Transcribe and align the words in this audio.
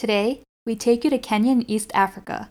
Today, 0.00 0.40
we 0.64 0.76
take 0.76 1.04
you 1.04 1.10
to 1.10 1.18
Kenya 1.18 1.52
in 1.52 1.70
East 1.70 1.90
Africa. 1.92 2.48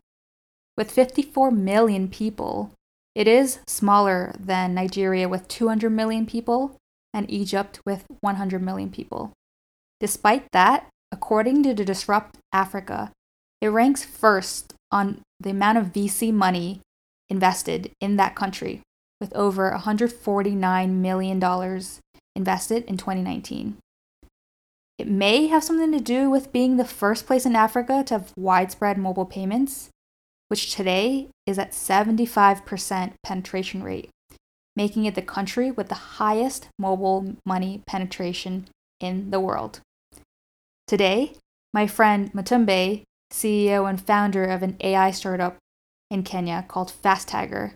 With 0.77 0.92
54 0.92 1.49
million 1.49 2.07
people, 2.07 2.73
it 3.15 3.27
is 3.27 3.57
smaller 3.65 4.36
than 4.39 4.76
Nigeria 4.76 5.28
with 5.28 5.48
200 5.48 5.90
million 5.90 6.28
people 6.28 6.78
and 7.12 7.28
Egypt 7.28 7.80
with 7.88 8.06
100 8.22 8.62
million 8.62 8.92
people. 8.92 9.34
Despite 10.00 10.46
that, 10.52 10.90
according 11.12 11.64
to 11.64 11.74
Disrupt 11.74 12.38
Africa, 12.54 13.12
it 13.62 13.70
ranks 13.70 14.06
first 14.06 14.76
on 14.92 15.24
the 15.40 15.50
amount 15.50 15.79
of 15.79 15.88
VC 15.88 16.31
money 16.31 16.81
invested 17.29 17.89
in 18.00 18.18
that 18.18 18.36
country, 18.36 18.84
with 19.20 19.36
over 19.36 19.71
$149 19.71 20.89
million 20.91 21.81
invested 22.36 22.84
in 22.84 22.97
2019. 22.97 23.77
It 25.00 25.07
may 25.07 25.47
have 25.47 25.63
something 25.63 25.93
to 25.93 26.02
do 26.02 26.29
with 26.29 26.52
being 26.52 26.75
the 26.75 26.84
first 26.84 27.25
place 27.25 27.45
in 27.45 27.55
Africa 27.55 28.04
to 28.07 28.15
have 28.15 28.34
widespread 28.36 28.97
mobile 28.97 29.25
payments, 29.25 29.89
which 30.50 30.75
today 30.75 31.29
is 31.47 31.57
at 31.57 31.71
75% 31.71 33.14
penetration 33.23 33.82
rate, 33.82 34.09
making 34.76 35.06
it 35.06 35.16
the 35.16 35.22
country 35.22 35.72
with 35.72 35.88
the 35.88 36.20
highest 36.20 36.68
mobile 36.78 37.38
money 37.46 37.82
penetration 37.88 38.68
in 39.00 39.32
the 39.32 39.40
world. 39.40 39.80
Today, 40.86 41.31
my 41.73 41.88
friend 41.88 42.34
Mutumbe, 42.34 43.04
CEO 43.31 43.90
and 43.90 44.06
founder 44.06 44.44
of 44.44 44.64
an 44.64 44.76
AI 44.81 45.12
startup 45.12 45.56
in 46.12 46.23
Kenya 46.23 46.66
called 46.68 46.92
FastTagger, 47.02 47.72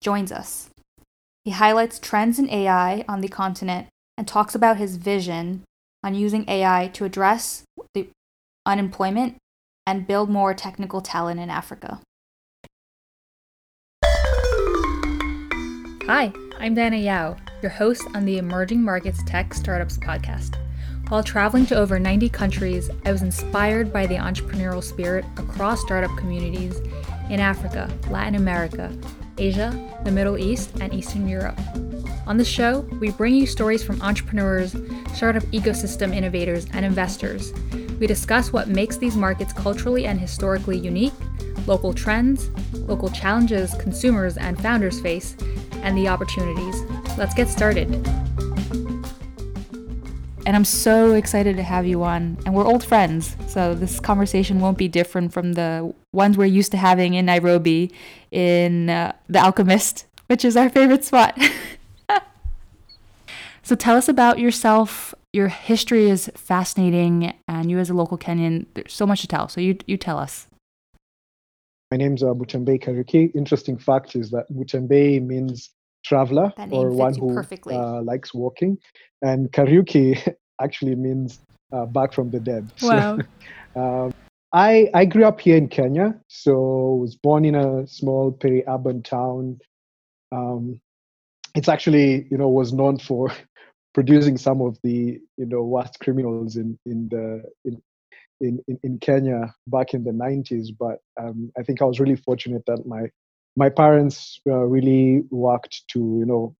joins 0.00 0.30
us. 0.30 0.70
He 1.44 1.50
highlights 1.50 1.98
trends 1.98 2.38
in 2.38 2.48
AI 2.48 3.04
on 3.08 3.20
the 3.20 3.26
continent 3.26 3.88
and 4.16 4.28
talks 4.28 4.54
about 4.54 4.76
his 4.76 4.94
vision 4.94 5.64
on 6.02 6.14
using 6.14 6.48
AI 6.48 6.90
to 6.94 7.04
address 7.04 7.64
the 7.94 8.08
unemployment 8.66 9.36
and 9.86 10.06
build 10.06 10.28
more 10.30 10.54
technical 10.54 11.00
talent 11.00 11.40
in 11.40 11.50
Africa. 11.50 12.00
Hi, 16.06 16.32
I'm 16.58 16.74
Dana 16.74 16.96
Yao, 16.96 17.36
your 17.62 17.70
host 17.70 18.06
on 18.14 18.24
the 18.24 18.38
Emerging 18.38 18.82
Markets 18.82 19.22
Tech 19.24 19.52
Startups 19.52 19.98
podcast. 19.98 20.56
While 21.08 21.22
traveling 21.22 21.64
to 21.66 21.76
over 21.76 21.98
90 21.98 22.28
countries, 22.28 22.90
I 23.04 23.12
was 23.12 23.22
inspired 23.22 23.92
by 23.92 24.06
the 24.06 24.16
entrepreneurial 24.16 24.82
spirit 24.82 25.24
across 25.38 25.80
startup 25.80 26.14
communities 26.18 26.78
in 27.30 27.40
Africa, 27.40 27.90
Latin 28.10 28.34
America, 28.34 28.94
Asia, 29.38 29.72
the 30.04 30.10
Middle 30.10 30.36
East, 30.36 30.70
and 30.80 30.92
Eastern 30.92 31.28
Europe. 31.28 31.58
On 32.28 32.36
the 32.36 32.44
show, 32.44 32.80
we 33.00 33.10
bring 33.10 33.34
you 33.34 33.46
stories 33.46 33.82
from 33.82 34.02
entrepreneurs, 34.02 34.76
startup 35.14 35.42
ecosystem 35.44 36.14
innovators, 36.14 36.66
and 36.74 36.84
investors. 36.84 37.54
We 37.98 38.06
discuss 38.06 38.52
what 38.52 38.68
makes 38.68 38.98
these 38.98 39.16
markets 39.16 39.54
culturally 39.54 40.04
and 40.04 40.20
historically 40.20 40.76
unique, 40.76 41.14
local 41.66 41.94
trends, 41.94 42.50
local 42.74 43.08
challenges 43.08 43.74
consumers 43.76 44.36
and 44.36 44.60
founders 44.60 45.00
face, 45.00 45.36
and 45.76 45.96
the 45.96 46.08
opportunities. 46.08 46.82
Let's 47.16 47.32
get 47.32 47.48
started. 47.48 47.94
And 50.44 50.54
I'm 50.54 50.66
so 50.66 51.14
excited 51.14 51.56
to 51.56 51.62
have 51.62 51.86
you 51.86 52.02
on. 52.02 52.36
And 52.44 52.54
we're 52.54 52.66
old 52.66 52.84
friends, 52.84 53.38
so 53.46 53.74
this 53.74 54.00
conversation 54.00 54.60
won't 54.60 54.76
be 54.76 54.88
different 54.88 55.32
from 55.32 55.54
the 55.54 55.94
ones 56.12 56.36
we're 56.36 56.44
used 56.44 56.72
to 56.72 56.76
having 56.76 57.14
in 57.14 57.24
Nairobi 57.24 57.90
in 58.30 58.90
uh, 58.90 59.12
The 59.30 59.38
Alchemist, 59.38 60.04
which 60.26 60.44
is 60.44 60.58
our 60.58 60.68
favorite 60.68 61.04
spot. 61.04 61.38
So 63.68 63.74
tell 63.74 63.96
us 63.96 64.08
about 64.08 64.38
yourself. 64.38 65.14
Your 65.34 65.48
history 65.48 66.08
is 66.08 66.30
fascinating, 66.34 67.34
and 67.48 67.70
you 67.70 67.78
as 67.78 67.90
a 67.90 67.92
local 67.92 68.16
Kenyan, 68.16 68.64
there's 68.72 68.94
so 68.94 69.06
much 69.06 69.20
to 69.20 69.28
tell. 69.28 69.46
So 69.46 69.60
you 69.60 69.76
you 69.86 69.98
tell 69.98 70.16
us. 70.16 70.48
My 71.90 71.98
name's 71.98 72.22
uh, 72.22 72.28
Mutembe 72.28 72.82
Kariuki. 72.82 73.30
Interesting 73.34 73.76
fact 73.76 74.16
is 74.16 74.30
that 74.30 74.50
Mutembe 74.50 75.22
means 75.22 75.68
traveler 76.02 76.50
or 76.70 76.92
one 76.92 77.14
who 77.14 77.38
uh, 77.70 78.00
likes 78.00 78.32
walking, 78.32 78.78
and 79.20 79.52
Kariuki 79.52 80.34
actually 80.62 80.94
means 80.94 81.38
uh, 81.70 81.84
back 81.84 82.14
from 82.14 82.30
the 82.30 82.40
dead. 82.40 82.72
Wow. 82.80 83.18
So, 83.18 83.26
um, 83.82 84.14
I 84.54 84.88
I 84.94 85.04
grew 85.04 85.26
up 85.26 85.42
here 85.42 85.58
in 85.58 85.68
Kenya, 85.68 86.18
so 86.28 86.94
was 87.02 87.16
born 87.16 87.44
in 87.44 87.54
a 87.54 87.86
small 87.86 88.32
peri-urban 88.32 89.02
town. 89.02 89.58
Um, 90.32 90.80
it's 91.54 91.68
actually 91.68 92.26
you 92.30 92.38
know 92.38 92.48
was 92.48 92.72
known 92.72 92.98
for 92.98 93.30
producing 93.94 94.36
some 94.36 94.60
of 94.60 94.78
the 94.82 95.20
you 95.36 95.46
know 95.46 95.62
worst 95.62 96.00
criminals 96.00 96.56
in 96.56 96.78
in 96.86 97.08
the 97.08 97.42
in 97.64 97.80
in, 98.40 98.78
in 98.82 98.98
Kenya 98.98 99.54
back 99.66 99.94
in 99.94 100.04
the 100.04 100.12
90s. 100.12 100.68
But 100.78 100.98
um, 101.20 101.50
I 101.58 101.62
think 101.62 101.82
I 101.82 101.84
was 101.84 102.00
really 102.00 102.16
fortunate 102.16 102.64
that 102.66 102.86
my 102.86 103.10
my 103.56 103.68
parents 103.68 104.40
uh, 104.46 104.64
really 104.64 105.24
worked 105.30 105.88
to 105.88 105.98
you 105.98 106.26
know 106.26 106.54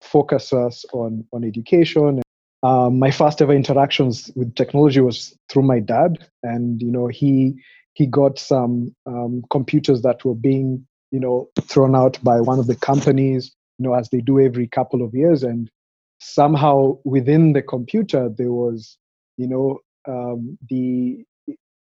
focus 0.00 0.52
us 0.52 0.84
on 0.92 1.24
on 1.32 1.44
education. 1.44 2.22
Um, 2.62 2.98
my 2.98 3.10
first 3.10 3.42
ever 3.42 3.52
interactions 3.52 4.30
with 4.34 4.54
technology 4.54 5.00
was 5.00 5.36
through 5.48 5.62
my 5.62 5.80
dad, 5.80 6.28
and 6.42 6.80
you 6.80 6.90
know 6.90 7.06
he 7.08 7.54
he 7.94 8.06
got 8.06 8.38
some 8.38 8.94
um, 9.06 9.42
computers 9.50 10.02
that 10.02 10.24
were 10.24 10.34
being 10.34 10.86
you 11.10 11.20
know 11.20 11.48
thrown 11.62 11.94
out 11.94 12.18
by 12.22 12.40
one 12.40 12.58
of 12.58 12.66
the 12.66 12.76
companies 12.76 13.54
you 13.78 13.86
know 13.86 13.94
as 13.94 14.08
they 14.10 14.20
do 14.20 14.40
every 14.40 14.66
couple 14.66 15.02
of 15.02 15.14
years 15.14 15.42
and 15.42 15.70
somehow 16.20 16.98
within 17.04 17.52
the 17.52 17.62
computer 17.62 18.30
there 18.36 18.52
was 18.52 18.98
you 19.36 19.46
know 19.48 19.78
um, 20.08 20.58
the 20.70 21.24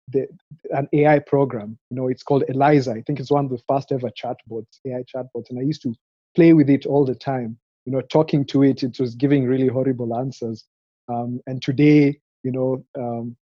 the, 0.09 0.27
an 0.71 0.87
AI 0.93 1.19
program. 1.19 1.77
You 1.89 1.97
know, 1.97 2.07
it's 2.07 2.23
called 2.23 2.43
Eliza. 2.47 2.91
I 2.91 3.01
think 3.01 3.19
it's 3.19 3.31
one 3.31 3.45
of 3.45 3.51
the 3.51 3.61
first 3.67 3.91
ever 3.91 4.09
chatbots, 4.09 4.79
AI 4.85 5.03
chatbots, 5.13 5.49
and 5.49 5.59
I 5.59 5.63
used 5.63 5.81
to 5.83 5.93
play 6.35 6.53
with 6.53 6.69
it 6.69 6.85
all 6.85 7.05
the 7.05 7.15
time. 7.15 7.57
You 7.85 7.91
know, 7.93 8.01
talking 8.01 8.45
to 8.47 8.63
it, 8.63 8.83
it 8.83 8.99
was 8.99 9.15
giving 9.15 9.45
really 9.45 9.67
horrible 9.67 10.15
answers. 10.17 10.65
Um, 11.07 11.39
and 11.47 11.61
today, 11.61 12.19
you 12.43 12.51
know, 12.51 12.83
um, 12.97 13.35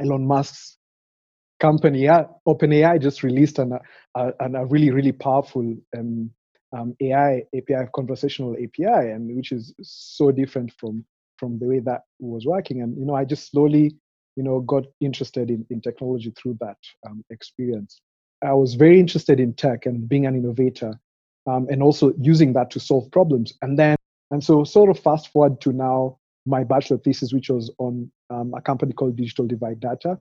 Elon 0.00 0.26
Musk's 0.26 0.78
company, 1.60 2.04
OpenAI, 2.46 3.00
just 3.00 3.22
released 3.22 3.58
an, 3.58 3.78
a, 4.14 4.32
a 4.40 4.66
really, 4.66 4.90
really 4.90 5.12
powerful 5.12 5.74
um, 5.96 6.30
um, 6.72 6.94
AI 7.00 7.42
API, 7.56 7.88
conversational 7.94 8.54
API, 8.54 9.10
and 9.10 9.34
which 9.36 9.52
is 9.52 9.74
so 9.82 10.30
different 10.30 10.72
from 10.78 11.04
from 11.38 11.58
the 11.58 11.66
way 11.66 11.80
that 11.80 12.02
was 12.18 12.46
working. 12.46 12.82
And 12.82 12.96
you 12.98 13.04
know, 13.04 13.14
I 13.14 13.24
just 13.24 13.50
slowly, 13.50 13.94
you 14.36 14.42
know, 14.42 14.60
got 14.60 14.84
interested 15.00 15.50
in, 15.50 15.66
in 15.70 15.80
technology 15.80 16.32
through 16.36 16.56
that 16.60 16.78
um, 17.06 17.24
experience. 17.30 18.00
I 18.42 18.52
was 18.52 18.74
very 18.74 19.00
interested 19.00 19.40
in 19.40 19.54
tech 19.54 19.86
and 19.86 20.08
being 20.08 20.26
an 20.26 20.36
innovator, 20.36 20.98
um, 21.46 21.66
and 21.70 21.82
also 21.82 22.12
using 22.20 22.52
that 22.54 22.70
to 22.70 22.80
solve 22.80 23.10
problems. 23.10 23.52
And 23.62 23.78
then, 23.78 23.96
and 24.30 24.42
so, 24.42 24.64
sort 24.64 24.90
of 24.90 24.98
fast 24.98 25.32
forward 25.32 25.60
to 25.62 25.72
now, 25.72 26.18
my 26.46 26.64
bachelor 26.64 26.98
thesis, 26.98 27.32
which 27.32 27.48
was 27.48 27.70
on 27.78 28.10
um, 28.30 28.54
a 28.54 28.60
company 28.60 28.92
called 28.92 29.16
Digital 29.16 29.46
Divide 29.46 29.80
Data, 29.80 30.18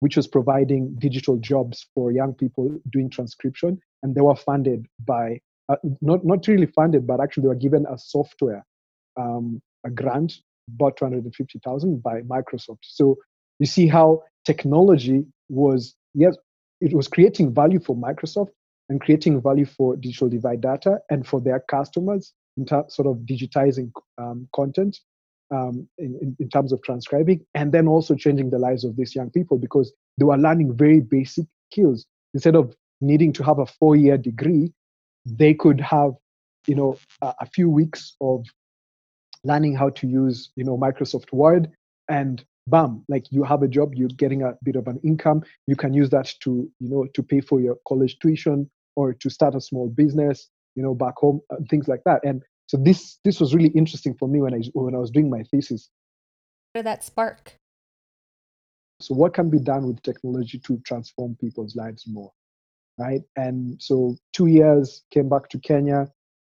which 0.00 0.16
was 0.16 0.26
providing 0.26 0.94
digital 0.98 1.36
jobs 1.38 1.86
for 1.94 2.12
young 2.12 2.34
people 2.34 2.78
doing 2.90 3.10
transcription, 3.10 3.80
and 4.02 4.14
they 4.14 4.20
were 4.20 4.36
funded 4.36 4.86
by 5.04 5.40
uh, 5.68 5.76
not 6.00 6.24
not 6.24 6.46
really 6.46 6.66
funded, 6.66 7.06
but 7.06 7.20
actually 7.20 7.42
they 7.42 7.48
were 7.48 7.54
given 7.54 7.86
a 7.90 7.98
software, 7.98 8.64
um, 9.18 9.60
a 9.84 9.90
grant, 9.90 10.34
about 10.74 10.96
250,000 10.96 12.02
by 12.02 12.20
Microsoft. 12.22 12.78
So 12.82 13.16
you 13.58 13.66
see 13.66 13.86
how 13.88 14.22
technology 14.44 15.24
was 15.48 15.94
yes, 16.14 16.36
it 16.80 16.94
was 16.94 17.08
creating 17.08 17.54
value 17.54 17.80
for 17.80 17.96
Microsoft 17.96 18.50
and 18.88 19.00
creating 19.00 19.40
value 19.40 19.66
for 19.66 19.96
Digital 19.96 20.28
Divide 20.28 20.60
Data 20.60 20.98
and 21.10 21.26
for 21.26 21.40
their 21.40 21.60
customers 21.60 22.32
in 22.56 22.64
terms 22.64 22.94
sort 22.94 23.08
of 23.08 23.18
digitizing 23.26 23.90
um, 24.18 24.48
content 24.54 24.98
um, 25.50 25.88
in, 25.98 26.36
in, 26.38 26.48
terms 26.48 26.72
of 26.72 26.82
transcribing 26.82 27.44
and 27.54 27.72
then 27.72 27.86
also 27.86 28.14
changing 28.14 28.50
the 28.50 28.58
lives 28.58 28.84
of 28.84 28.96
these 28.96 29.14
young 29.14 29.30
people 29.30 29.58
because 29.58 29.92
they 30.18 30.24
were 30.24 30.36
learning 30.36 30.76
very 30.76 31.00
basic 31.00 31.46
skills 31.70 32.06
instead 32.34 32.56
of 32.56 32.74
needing 33.00 33.32
to 33.32 33.44
have 33.44 33.58
a 33.58 33.66
four-year 33.66 34.16
degree 34.16 34.72
they 35.26 35.52
could 35.52 35.80
have 35.80 36.12
you 36.66 36.74
know 36.74 36.96
a, 37.20 37.34
a 37.40 37.46
few 37.46 37.68
weeks 37.68 38.16
of 38.20 38.46
learning 39.44 39.74
how 39.74 39.90
to 39.90 40.06
use 40.06 40.50
you 40.56 40.64
know 40.64 40.78
microsoft 40.78 41.32
word 41.32 41.70
and 42.08 42.44
bam 42.68 43.04
like 43.08 43.24
you 43.30 43.44
have 43.44 43.62
a 43.62 43.68
job 43.68 43.94
you're 43.94 44.08
getting 44.16 44.42
a 44.42 44.54
bit 44.64 44.76
of 44.76 44.88
an 44.88 44.98
income 45.04 45.42
you 45.66 45.76
can 45.76 45.92
use 45.92 46.10
that 46.10 46.32
to 46.40 46.68
you 46.80 46.88
know 46.88 47.06
to 47.14 47.22
pay 47.22 47.40
for 47.40 47.60
your 47.60 47.76
college 47.86 48.18
tuition 48.18 48.68
or 48.96 49.12
to 49.12 49.28
start 49.28 49.54
a 49.54 49.60
small 49.60 49.88
business 49.88 50.48
you 50.76 50.82
know 50.82 50.94
back 50.94 51.16
home 51.16 51.40
and 51.50 51.68
things 51.68 51.88
like 51.88 52.04
that. 52.04 52.20
And 52.24 52.42
so 52.68 52.76
this 52.76 53.18
this 53.24 53.40
was 53.40 53.54
really 53.54 53.70
interesting 53.70 54.14
for 54.14 54.28
me 54.28 54.40
when 54.40 54.54
i 54.54 54.60
when 54.74 54.94
i 54.94 54.98
was 54.98 55.10
doing 55.10 55.28
my 55.28 55.42
thesis. 55.42 55.90
That 56.74 57.02
spark. 57.02 57.56
So 59.00 59.14
what 59.14 59.34
can 59.34 59.50
be 59.50 59.58
done 59.58 59.86
with 59.86 60.02
technology 60.02 60.58
to 60.58 60.78
transform 60.84 61.36
people's 61.40 61.74
lives 61.74 62.04
more 62.06 62.32
right? 62.98 63.22
And 63.36 63.80
so 63.80 64.16
two 64.32 64.46
years 64.46 65.02
came 65.10 65.28
back 65.28 65.48
to 65.50 65.58
Kenya, 65.58 66.08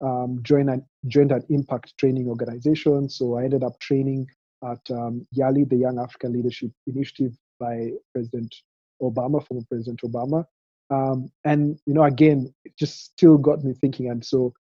um, 0.01 0.39
joined 0.43 0.69
an 0.69 0.85
joined 1.07 1.31
an 1.31 1.43
impact 1.49 1.97
training 1.97 2.27
organization. 2.27 3.09
So 3.09 3.37
I 3.37 3.43
ended 3.43 3.63
up 3.63 3.79
training 3.79 4.27
at 4.63 4.79
um, 4.91 5.25
YALI, 5.37 5.69
the 5.69 5.77
Young 5.77 5.99
African 5.99 6.33
Leadership 6.33 6.71
Initiative, 6.87 7.33
by 7.59 7.91
President 8.13 8.53
Obama, 9.01 9.45
former 9.45 9.63
President 9.69 10.01
Obama. 10.01 10.45
Um, 10.89 11.29
and 11.45 11.79
you 11.85 11.93
know, 11.93 12.03
again, 12.03 12.53
it 12.65 12.73
just 12.77 13.05
still 13.05 13.37
got 13.37 13.63
me 13.63 13.73
thinking. 13.73 14.09
And 14.09 14.25
so 14.25 14.53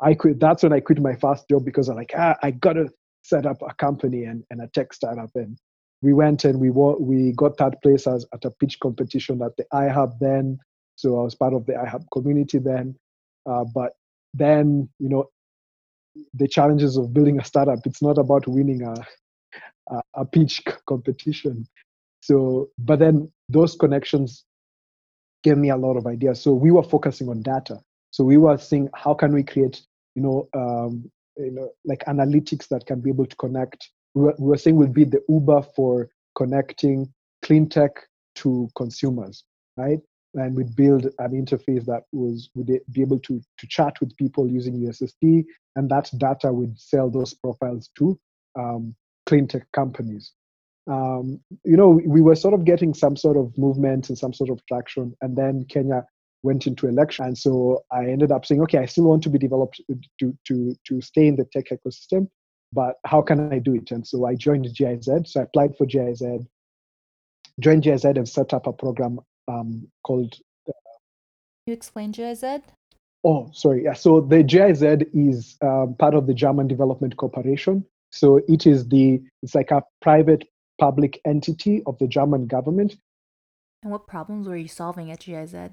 I 0.00 0.14
quit. 0.14 0.38
That's 0.38 0.62
when 0.62 0.72
I 0.72 0.80
quit 0.80 1.00
my 1.00 1.14
first 1.16 1.48
job 1.48 1.64
because 1.64 1.88
I'm 1.88 1.96
like, 1.96 2.12
ah, 2.16 2.36
I 2.42 2.52
gotta 2.52 2.88
set 3.24 3.46
up 3.46 3.58
a 3.62 3.74
company 3.74 4.24
and, 4.24 4.44
and 4.50 4.62
a 4.62 4.68
tech 4.68 4.92
startup. 4.92 5.30
And 5.34 5.58
we 6.00 6.12
went 6.12 6.44
and 6.44 6.60
we 6.60 6.70
we 6.70 7.32
got 7.32 7.58
third 7.58 7.76
place 7.82 8.06
as, 8.06 8.24
at 8.32 8.44
a 8.44 8.50
pitch 8.50 8.78
competition 8.80 9.42
at 9.42 9.56
the 9.56 9.64
iHub 9.72 10.18
then. 10.20 10.58
So 10.98 11.20
I 11.20 11.22
was 11.22 11.36
part 11.36 11.54
of 11.54 11.64
the 11.64 11.74
iHub 11.74 12.06
community 12.12 12.58
then. 12.58 12.96
Uh, 13.48 13.64
but 13.72 13.92
then, 14.34 14.88
you 14.98 15.08
know, 15.08 15.30
the 16.34 16.48
challenges 16.48 16.96
of 16.96 17.14
building 17.14 17.38
a 17.38 17.44
startup, 17.44 17.78
it's 17.86 18.02
not 18.02 18.18
about 18.18 18.48
winning 18.48 18.82
a, 18.82 18.94
a, 19.94 20.00
a 20.14 20.24
pitch 20.24 20.60
competition. 20.86 21.68
So, 22.20 22.70
but 22.78 22.98
then 22.98 23.30
those 23.48 23.76
connections 23.76 24.44
gave 25.44 25.56
me 25.56 25.70
a 25.70 25.76
lot 25.76 25.96
of 25.96 26.08
ideas. 26.08 26.42
So 26.42 26.52
we 26.52 26.72
were 26.72 26.82
focusing 26.82 27.28
on 27.28 27.42
data. 27.42 27.78
So 28.10 28.24
we 28.24 28.36
were 28.36 28.58
saying, 28.58 28.88
how 28.92 29.14
can 29.14 29.32
we 29.32 29.44
create, 29.44 29.80
you 30.16 30.22
know, 30.22 30.48
um, 30.52 31.08
you 31.36 31.52
know, 31.52 31.70
like 31.84 32.04
analytics 32.06 32.66
that 32.68 32.86
can 32.86 33.00
be 33.00 33.10
able 33.10 33.26
to 33.26 33.36
connect. 33.36 33.88
We 34.14 34.22
were, 34.22 34.34
we 34.36 34.48
were 34.48 34.56
saying 34.56 34.74
we'll 34.74 34.88
be 34.88 35.04
the 35.04 35.22
Uber 35.28 35.62
for 35.76 36.08
connecting 36.34 37.12
clean 37.42 37.68
tech 37.68 37.92
to 38.36 38.68
consumers, 38.74 39.44
right? 39.76 40.00
And 40.34 40.54
we'd 40.54 40.76
build 40.76 41.06
an 41.18 41.32
interface 41.32 41.84
that 41.86 42.04
was 42.12 42.50
would 42.54 42.70
be 42.92 43.00
able 43.00 43.18
to 43.20 43.40
to 43.58 43.66
chat 43.66 43.94
with 44.00 44.16
people 44.16 44.48
using 44.48 44.78
USSD, 44.78 45.44
and 45.76 45.88
that 45.90 46.10
data 46.18 46.52
would 46.52 46.78
sell 46.78 47.10
those 47.10 47.34
profiles 47.34 47.88
to 47.98 48.18
um, 48.58 48.94
clean 49.26 49.48
tech 49.48 49.66
companies. 49.72 50.32
Um, 50.86 51.40
you 51.64 51.76
know, 51.76 52.00
we 52.04 52.20
were 52.20 52.34
sort 52.34 52.54
of 52.54 52.64
getting 52.64 52.94
some 52.94 53.16
sort 53.16 53.36
of 53.36 53.56
movement 53.58 54.08
and 54.08 54.18
some 54.18 54.32
sort 54.32 54.50
of 54.50 54.60
traction, 54.66 55.14
and 55.20 55.36
then 55.36 55.64
Kenya 55.68 56.04
went 56.42 56.66
into 56.66 56.86
election. 56.86 57.26
And 57.26 57.38
so 57.38 57.84
I 57.92 58.06
ended 58.06 58.32
up 58.32 58.46
saying, 58.46 58.62
okay, 58.62 58.78
I 58.78 58.86
still 58.86 59.04
want 59.04 59.22
to 59.24 59.30
be 59.30 59.38
developed 59.38 59.80
to, 60.20 60.36
to, 60.46 60.74
to 60.86 61.00
stay 61.00 61.26
in 61.26 61.36
the 61.36 61.44
tech 61.44 61.66
ecosystem, 61.70 62.28
but 62.72 62.96
how 63.06 63.22
can 63.22 63.52
I 63.52 63.58
do 63.58 63.74
it? 63.74 63.90
And 63.90 64.06
so 64.06 64.24
I 64.26 64.34
joined 64.34 64.66
GIZ. 64.74 65.08
So 65.26 65.40
I 65.40 65.42
applied 65.42 65.76
for 65.76 65.86
GIZ, 65.86 66.22
joined 67.60 67.82
GIZ 67.82 68.04
and 68.04 68.28
set 68.28 68.54
up 68.54 68.66
a 68.66 68.72
program 68.72 69.20
um, 69.48 69.88
called. 70.04 70.34
Uh, 70.68 70.72
you 71.66 71.72
explain 71.72 72.12
GIZ? 72.12 72.44
Oh, 73.24 73.50
sorry. 73.52 73.84
Yeah. 73.84 73.94
So 73.94 74.20
the 74.20 74.42
GIZ 74.42 74.82
is 75.12 75.56
um, 75.62 75.94
part 75.98 76.14
of 76.14 76.26
the 76.26 76.34
German 76.34 76.68
Development 76.68 77.16
Corporation. 77.16 77.84
So 78.10 78.40
it 78.48 78.66
is 78.66 78.88
the, 78.88 79.20
it's 79.42 79.54
like 79.54 79.70
a 79.70 79.82
private 80.00 80.48
public 80.80 81.20
entity 81.26 81.82
of 81.86 81.98
the 81.98 82.06
German 82.06 82.46
government. 82.46 82.96
And 83.82 83.92
what 83.92 84.06
problems 84.06 84.46
were 84.48 84.56
you 84.56 84.68
solving 84.68 85.10
at 85.10 85.20
GIZ? 85.20 85.70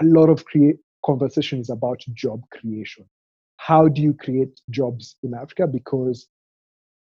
a 0.00 0.04
lot 0.04 0.30
of 0.30 0.44
create 0.44 0.76
conversation 1.04 1.60
is 1.60 1.70
about 1.70 2.00
job 2.14 2.42
creation. 2.50 3.04
How 3.56 3.88
do 3.88 4.00
you 4.00 4.14
create 4.14 4.60
jobs 4.70 5.16
in 5.22 5.34
Africa? 5.34 5.66
Because 5.66 6.26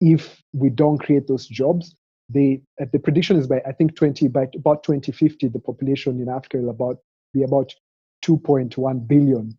if 0.01 0.41
we 0.53 0.69
don't 0.69 0.97
create 0.97 1.27
those 1.27 1.47
jobs, 1.47 1.95
they 2.33 2.61
uh, 2.81 2.85
the 2.91 2.99
prediction 2.99 3.37
is 3.37 3.47
by 3.47 3.61
I 3.65 3.71
think 3.71 3.95
20 3.95 4.27
by 4.29 4.47
about 4.55 4.83
2050 4.83 5.47
the 5.47 5.59
population 5.59 6.19
in 6.21 6.29
Africa 6.29 6.57
will 6.57 6.69
about 6.69 6.97
be 7.33 7.43
about 7.43 7.73
2.1 8.25 9.07
billion, 9.07 9.57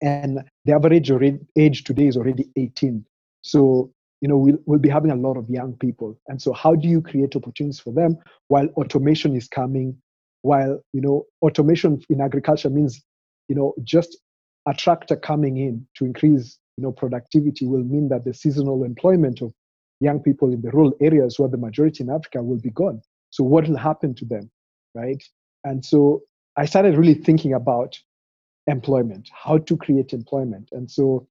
and 0.00 0.40
the 0.64 0.72
average 0.72 1.10
age 1.56 1.84
today 1.84 2.06
is 2.06 2.16
already 2.16 2.48
18. 2.56 3.04
So 3.42 3.92
you 4.20 4.28
know 4.28 4.36
we'll, 4.36 4.58
we'll 4.66 4.78
be 4.78 4.88
having 4.88 5.10
a 5.10 5.16
lot 5.16 5.36
of 5.36 5.48
young 5.48 5.74
people, 5.74 6.18
and 6.28 6.40
so 6.40 6.52
how 6.52 6.74
do 6.74 6.88
you 6.88 7.00
create 7.00 7.36
opportunities 7.36 7.80
for 7.80 7.92
them 7.92 8.18
while 8.48 8.66
automation 8.76 9.36
is 9.36 9.48
coming? 9.48 9.96
While 10.42 10.80
you 10.92 11.00
know 11.00 11.24
automation 11.42 12.02
in 12.08 12.20
agriculture 12.20 12.70
means 12.70 13.02
you 13.48 13.54
know 13.54 13.74
just 13.82 14.18
a 14.66 14.74
tractor 14.74 15.16
coming 15.16 15.56
in 15.56 15.86
to 15.96 16.04
increase 16.04 16.58
you 16.76 16.82
know 16.84 16.92
productivity 16.92 17.66
will 17.66 17.84
mean 17.84 18.08
that 18.08 18.24
the 18.24 18.34
seasonal 18.34 18.84
employment 18.84 19.42
of 19.42 19.52
young 20.02 20.20
people 20.20 20.52
in 20.52 20.60
the 20.62 20.70
rural 20.70 20.94
areas 21.00 21.36
who 21.36 21.44
are 21.44 21.48
the 21.56 21.64
majority 21.68 22.02
in 22.04 22.10
africa 22.10 22.42
will 22.42 22.62
be 22.68 22.70
gone. 22.70 23.00
So 23.30 23.44
what 23.44 23.66
will 23.68 23.76
happen 23.76 24.14
to 24.16 24.24
them 24.24 24.50
right? 24.94 25.22
And 25.64 25.84
so 25.84 26.22
i 26.56 26.66
started 26.66 26.96
really 26.96 27.14
thinking 27.14 27.54
about 27.54 27.98
employment 28.66 29.28
how 29.32 29.58
to 29.58 29.76
create 29.76 30.12
employment. 30.12 30.68
And 30.72 30.90
so 30.90 31.26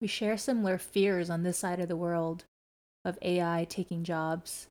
we 0.00 0.06
share 0.06 0.36
similar 0.36 0.78
fears 0.78 1.28
on 1.30 1.42
this 1.42 1.58
side 1.58 1.80
of 1.80 1.88
the 1.88 1.96
world 1.96 2.44
of 3.04 3.18
ai 3.22 3.66
taking 3.68 4.04
jobs. 4.04 4.66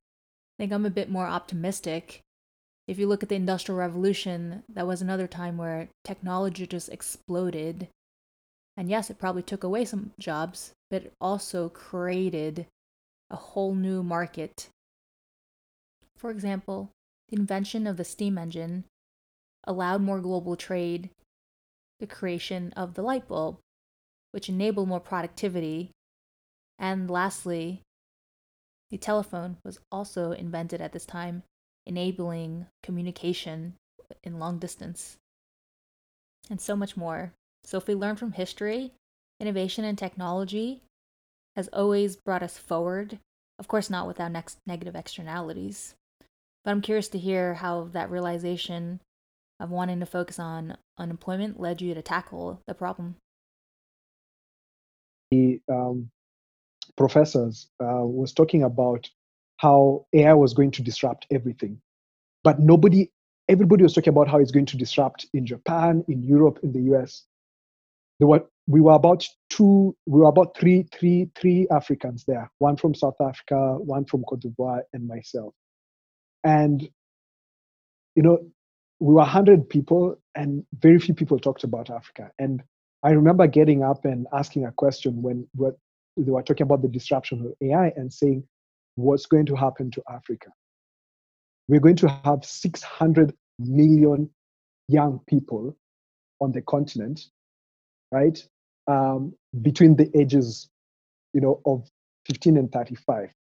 I 0.57 0.63
think 0.63 0.73
i'm 0.73 0.85
a 0.85 0.89
bit 0.89 1.09
more 1.09 1.27
optimistic. 1.27 2.21
If 2.87 2.97
you 2.97 3.07
look 3.07 3.21
at 3.21 3.29
the 3.29 3.35
Industrial 3.35 3.77
Revolution, 3.77 4.63
that 4.67 4.87
was 4.87 4.99
another 4.99 5.27
time 5.27 5.57
where 5.57 5.89
technology 6.03 6.65
just 6.65 6.89
exploded. 6.89 7.87
And 8.75 8.89
yes, 8.89 9.11
it 9.11 9.19
probably 9.19 9.43
took 9.43 9.63
away 9.63 9.85
some 9.85 10.11
jobs, 10.19 10.71
but 10.89 11.03
it 11.03 11.13
also 11.21 11.69
created 11.69 12.65
a 13.29 13.35
whole 13.35 13.75
new 13.75 14.03
market. 14.03 14.69
For 16.15 16.31
example, 16.31 16.91
the 17.29 17.37
invention 17.37 17.87
of 17.87 17.97
the 17.97 18.03
steam 18.03 18.37
engine 18.37 18.85
allowed 19.65 20.01
more 20.01 20.19
global 20.19 20.55
trade, 20.55 21.09
the 21.99 22.07
creation 22.07 22.73
of 22.75 22.95
the 22.95 23.01
light 23.01 23.27
bulb, 23.27 23.59
which 24.31 24.49
enabled 24.49 24.87
more 24.87 24.99
productivity, 24.99 25.91
and 26.77 27.09
lastly, 27.09 27.81
the 28.89 28.97
telephone 28.97 29.57
was 29.63 29.79
also 29.91 30.31
invented 30.31 30.81
at 30.81 30.93
this 30.93 31.05
time 31.05 31.43
enabling 31.85 32.67
communication 32.83 33.75
in 34.23 34.39
long 34.39 34.59
distance, 34.59 35.17
and 36.49 36.59
so 36.59 36.75
much 36.75 36.97
more. 36.97 37.33
So, 37.63 37.77
if 37.77 37.87
we 37.87 37.95
learn 37.95 38.15
from 38.15 38.31
history, 38.31 38.93
innovation 39.39 39.83
and 39.83 39.97
technology 39.97 40.81
has 41.59 41.67
always 41.73 42.15
brought 42.15 42.41
us 42.41 42.57
forward, 42.57 43.19
of 43.59 43.67
course, 43.67 43.89
not 43.89 44.07
without 44.07 44.31
next 44.31 44.59
negative 44.65 44.95
externalities. 44.95 45.93
But 46.63 46.71
I'm 46.71 46.81
curious 46.81 47.09
to 47.09 47.17
hear 47.17 47.55
how 47.55 47.89
that 47.91 48.09
realization 48.09 49.01
of 49.59 49.69
wanting 49.69 49.99
to 49.99 50.05
focus 50.05 50.39
on 50.39 50.77
unemployment 50.97 51.59
led 51.59 51.81
you 51.81 51.93
to 51.93 52.01
tackle 52.01 52.61
the 52.65 52.73
problem. 52.73 53.17
The 55.31 55.59
um, 55.69 56.09
professors 56.97 57.67
uh, 57.83 58.05
was 58.05 58.31
talking 58.31 58.63
about 58.63 59.09
how 59.57 60.05
AI 60.13 60.35
was 60.35 60.53
going 60.53 60.71
to 60.71 60.81
disrupt 60.81 61.27
everything. 61.29 61.81
But 62.41 62.61
nobody, 62.61 63.11
everybody 63.49 63.83
was 63.83 63.93
talking 63.93 64.13
about 64.13 64.29
how 64.29 64.39
it's 64.39 64.51
going 64.51 64.67
to 64.67 64.77
disrupt 64.77 65.25
in 65.33 65.45
Japan, 65.45 66.05
in 66.07 66.23
Europe, 66.23 66.59
in 66.63 66.71
the 66.71 66.95
US. 66.95 67.25
There 68.19 68.27
were, 68.27 68.43
we 68.67 68.81
were 68.81 68.93
about 68.93 69.25
two, 69.49 69.95
we 70.05 70.19
were 70.19 70.27
about 70.27 70.57
three, 70.57 70.83
three, 70.93 71.29
three 71.35 71.67
Africans 71.71 72.25
there, 72.27 72.51
one 72.59 72.75
from 72.77 72.93
South 72.93 73.19
Africa, 73.21 73.77
one 73.79 74.05
from 74.05 74.23
Cote 74.23 74.41
d'Ivoire, 74.41 74.81
and 74.93 75.07
myself. 75.07 75.53
And, 76.43 76.87
you 78.15 78.23
know, 78.23 78.39
we 78.99 79.13
were 79.13 79.21
100 79.21 79.69
people, 79.69 80.19
and 80.35 80.65
very 80.79 80.99
few 80.99 81.13
people 81.13 81.39
talked 81.39 81.63
about 81.63 81.89
Africa. 81.89 82.31
And 82.37 82.61
I 83.03 83.11
remember 83.11 83.47
getting 83.47 83.83
up 83.83 84.03
and 84.03 84.27
asking 84.33 84.65
a 84.65 84.71
question 84.73 85.21
when 85.21 85.47
they 85.55 86.31
were 86.31 86.43
talking 86.43 86.65
about 86.65 86.81
the 86.81 86.89
disruption 86.89 87.45
of 87.45 87.53
AI 87.65 87.93
and 87.95 88.11
saying, 88.11 88.43
what's 88.95 89.25
going 89.25 89.45
to 89.45 89.55
happen 89.55 89.89
to 89.91 90.03
Africa. 90.11 90.49
We're 91.67 91.79
going 91.79 91.95
to 91.97 92.09
have 92.25 92.43
600 92.43 93.33
million 93.59 94.29
young 94.87 95.21
people 95.27 95.77
on 96.41 96.51
the 96.51 96.61
continent, 96.61 97.25
right? 98.11 98.41
Um, 98.87 99.33
between 99.61 99.95
the 99.95 100.09
ages, 100.17 100.69
you 101.33 101.41
know, 101.41 101.61
of 101.65 101.87
15 102.25 102.57
and 102.57 102.71
35, 102.71 103.33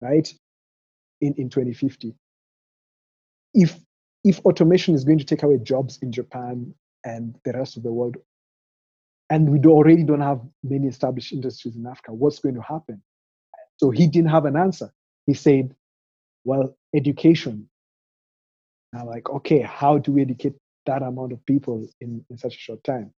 right? 0.00 0.32
In, 1.20 1.34
in 1.34 1.48
2050. 1.48 2.14
If 3.54 3.78
if 4.24 4.38
automation 4.40 4.94
is 4.94 5.04
going 5.04 5.18
to 5.18 5.24
take 5.24 5.42
away 5.42 5.58
jobs 5.58 5.98
in 6.00 6.12
Japan 6.12 6.72
and 7.04 7.36
the 7.44 7.52
rest 7.52 7.76
of 7.76 7.82
the 7.82 7.92
world, 7.92 8.16
and 9.30 9.50
we 9.50 9.58
already 9.68 10.04
don't 10.04 10.20
have 10.20 10.40
many 10.62 10.86
established 10.86 11.32
industries 11.32 11.74
in 11.74 11.84
Africa, 11.86 12.12
what's 12.12 12.38
going 12.38 12.54
to 12.54 12.62
happen? 12.62 13.02
So 13.78 13.90
he 13.90 14.06
didn't 14.06 14.30
have 14.30 14.44
an 14.44 14.56
answer 14.56 14.92
he 15.26 15.34
said, 15.34 15.74
well, 16.44 16.76
education. 16.94 17.68
And 18.92 19.02
I'm 19.02 19.06
like, 19.06 19.28
okay, 19.30 19.60
how 19.60 19.98
do 19.98 20.12
we 20.12 20.22
educate 20.22 20.54
that 20.86 21.02
amount 21.02 21.32
of 21.32 21.44
people 21.46 21.86
in, 22.00 22.24
in 22.28 22.38
such 22.38 22.56
a 22.56 22.58
short 22.58 22.82
time? 22.84 23.12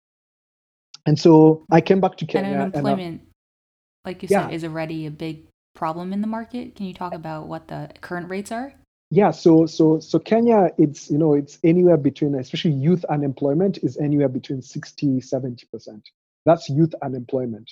And 1.06 1.18
so 1.18 1.64
I 1.70 1.80
came 1.80 2.00
back 2.00 2.16
to 2.18 2.26
Kenya. 2.26 2.50
And 2.50 2.74
unemployment, 2.74 3.20
and 3.20 3.20
like 4.04 4.22
you 4.22 4.28
yeah. 4.30 4.46
said, 4.46 4.54
is 4.54 4.64
already 4.64 5.06
a 5.06 5.10
big 5.10 5.46
problem 5.74 6.12
in 6.12 6.20
the 6.20 6.26
market. 6.26 6.74
Can 6.74 6.86
you 6.86 6.94
talk 6.94 7.14
about 7.14 7.48
what 7.48 7.68
the 7.68 7.90
current 8.00 8.28
rates 8.30 8.52
are? 8.52 8.72
Yeah, 9.10 9.30
so 9.30 9.66
so 9.66 10.00
so 10.00 10.18
Kenya, 10.18 10.70
it's 10.78 11.10
you 11.10 11.18
know 11.18 11.34
it's 11.34 11.58
anywhere 11.64 11.98
between, 11.98 12.34
especially 12.34 12.70
youth 12.70 13.04
unemployment 13.06 13.78
is 13.82 13.98
anywhere 13.98 14.28
between 14.28 14.62
60, 14.62 15.20
70 15.20 15.66
percent. 15.70 16.08
That's 16.46 16.68
youth 16.70 16.94
unemployment, 17.02 17.70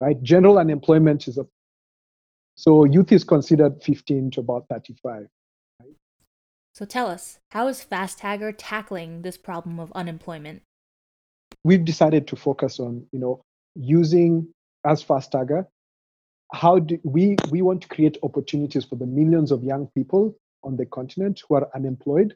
right? 0.00 0.20
General 0.22 0.58
unemployment 0.58 1.28
is 1.28 1.38
a 1.38 1.46
so 2.56 2.84
youth 2.84 3.12
is 3.12 3.24
considered 3.24 3.82
15 3.82 4.32
to 4.32 4.40
about 4.40 4.66
35. 4.68 5.28
Right? 5.80 5.90
So 6.74 6.84
tell 6.84 7.06
us, 7.06 7.38
how 7.52 7.68
is 7.68 7.86
FastTagger 7.90 8.54
tackling 8.58 9.22
this 9.22 9.38
problem 9.38 9.78
of 9.78 9.92
unemployment? 9.92 10.62
We've 11.64 11.84
decided 11.84 12.28
to 12.28 12.36
focus 12.36 12.80
on, 12.80 13.06
you 13.12 13.20
know, 13.20 13.42
using 13.76 14.48
as 14.86 15.04
FastTagger, 15.04 15.66
how 16.52 16.78
do 16.80 16.98
we 17.04 17.36
we 17.50 17.62
want 17.62 17.82
to 17.82 17.88
create 17.88 18.18
opportunities 18.22 18.84
for 18.84 18.96
the 18.96 19.06
millions 19.06 19.52
of 19.52 19.64
young 19.64 19.88
people 19.96 20.36
on 20.64 20.76
the 20.76 20.86
continent 20.86 21.42
who 21.48 21.56
are 21.56 21.68
unemployed 21.74 22.34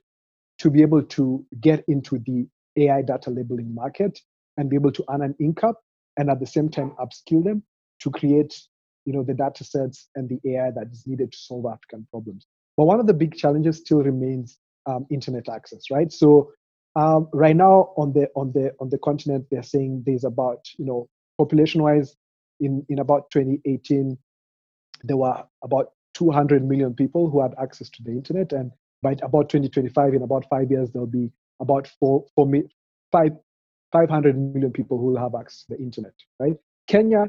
to 0.58 0.70
be 0.70 0.82
able 0.82 1.02
to 1.02 1.44
get 1.60 1.84
into 1.88 2.18
the 2.26 2.46
AI 2.76 3.02
data 3.02 3.30
labeling 3.30 3.74
market 3.74 4.20
and 4.58 4.70
be 4.70 4.76
able 4.76 4.92
to 4.92 5.04
earn 5.10 5.22
an 5.22 5.34
income 5.40 5.74
and 6.18 6.30
at 6.30 6.40
the 6.40 6.46
same 6.46 6.68
time 6.68 6.92
upskill 7.00 7.44
them 7.44 7.62
to 8.00 8.10
create 8.10 8.54
you 9.06 9.12
know 9.12 9.22
the 9.24 9.34
data 9.34 9.64
sets 9.64 10.08
and 10.16 10.28
the 10.28 10.40
AI 10.52 10.70
that 10.72 10.88
is 10.92 11.04
needed 11.06 11.32
to 11.32 11.38
solve 11.38 11.66
African 11.66 12.06
problems. 12.10 12.46
But 12.76 12.86
one 12.86 13.00
of 13.00 13.06
the 13.06 13.14
big 13.14 13.34
challenges 13.36 13.78
still 13.78 14.02
remains 14.02 14.58
um, 14.86 15.06
internet 15.10 15.48
access, 15.48 15.90
right? 15.90 16.12
So 16.12 16.52
um, 16.96 17.28
right 17.32 17.56
now 17.56 17.92
on 17.96 18.12
the 18.12 18.28
on 18.36 18.52
the 18.52 18.72
on 18.80 18.88
the 18.90 18.98
continent, 18.98 19.46
they're 19.50 19.62
saying 19.62 20.04
there's 20.06 20.24
about 20.24 20.68
you 20.78 20.84
know 20.84 21.08
population-wise 21.38 22.16
in 22.60 22.84
in 22.88 22.98
about 22.98 23.30
2018 23.30 24.16
there 25.02 25.16
were 25.16 25.44
about 25.62 25.92
200 26.14 26.64
million 26.64 26.94
people 26.94 27.28
who 27.28 27.42
had 27.42 27.54
access 27.60 27.90
to 27.90 28.02
the 28.02 28.12
internet, 28.12 28.52
and 28.52 28.70
by 29.02 29.12
about 29.22 29.48
2025, 29.50 30.14
in 30.14 30.22
about 30.22 30.46
five 30.48 30.70
years, 30.70 30.90
there'll 30.92 31.06
be 31.06 31.30
about 31.60 31.86
four, 32.00 32.24
four, 32.34 32.50
five, 33.12 33.32
500 33.92 34.38
million 34.54 34.72
people 34.72 34.96
who 34.96 35.06
will 35.06 35.18
have 35.18 35.34
access 35.34 35.64
to 35.64 35.74
the 35.74 35.82
internet, 35.82 36.14
right? 36.40 36.54
Kenya 36.86 37.26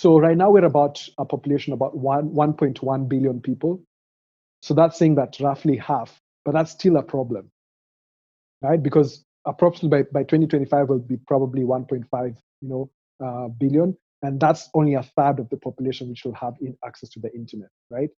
so 0.00 0.18
right 0.18 0.34
now 0.34 0.50
we're 0.50 0.64
about 0.64 1.06
a 1.18 1.26
population 1.26 1.74
about 1.74 1.94
one 1.94 2.30
1.1 2.30 3.06
billion 3.06 3.38
people. 3.38 3.82
So 4.62 4.72
that's 4.72 4.98
saying 4.98 5.16
that 5.16 5.38
roughly 5.40 5.76
half, 5.76 6.22
but 6.50 6.58
that's 6.58 6.72
still 6.72 6.96
a 6.96 7.02
problem, 7.02 7.48
right? 8.60 8.82
Because 8.82 9.24
approximately 9.46 10.02
by, 10.02 10.08
by 10.12 10.22
2025 10.24 10.88
will 10.88 10.98
be 10.98 11.16
probably 11.16 11.62
1.5, 11.62 12.34
you 12.60 12.68
know, 12.68 12.90
uh, 13.24 13.46
billion, 13.46 13.96
and 14.22 14.40
that's 14.40 14.68
only 14.74 14.94
a 14.94 15.02
third 15.04 15.38
of 15.38 15.48
the 15.50 15.56
population 15.56 16.08
which 16.08 16.24
will 16.24 16.34
have 16.34 16.54
in 16.60 16.76
access 16.84 17.08
to 17.10 17.20
the 17.20 17.32
internet, 17.36 17.68
right? 17.88 18.08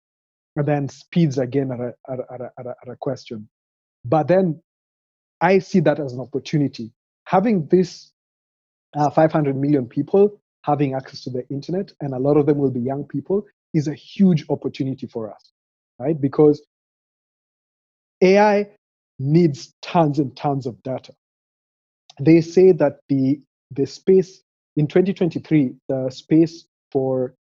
And 0.57 0.65
then 0.67 0.89
speeds 0.89 1.37
again 1.37 1.73
are 1.73 1.89
a, 1.89 1.95
are, 2.09 2.27
are, 2.31 2.53
a, 2.57 2.75
are 2.87 2.93
a 2.95 2.97
question. 2.97 3.51
But 4.07 4.29
then 4.29 4.63
I 5.43 5.59
see 5.59 5.81
that 5.81 6.01
as 6.01 6.15
an 6.15 6.21
opportunity. 6.21 6.91
Having 7.27 7.67
this 7.67 8.13
uh, 8.97 9.11
500 9.11 9.57
million 9.57 9.87
people 9.87 10.41
having 10.65 10.95
access 10.95 11.21
to 11.25 11.31
the 11.31 11.47
internet, 11.51 11.93
and 12.01 12.15
a 12.15 12.19
lot 12.19 12.39
of 12.39 12.47
them 12.47 12.57
will 12.57 12.71
be 12.71 12.81
young 12.81 13.05
people, 13.05 13.45
is 13.75 13.89
a 13.89 13.95
huge 13.95 14.47
opportunity 14.49 15.07
for 15.07 15.31
us, 15.31 15.53
right? 15.99 16.19
Because 16.19 16.63
AI 18.23 18.69
needs 19.19 19.75
tons 19.83 20.19
and 20.19 20.35
tons 20.37 20.67
of 20.67 20.83
data. 20.83 21.13
They 22.21 22.41
say 22.41 22.73
that 22.73 23.01
the 23.09 23.41
the 23.71 23.87
space 23.87 24.43
in 24.77 24.87
2023, 24.87 25.75
the 25.89 26.11
space 26.11 26.67
for 26.91 27.35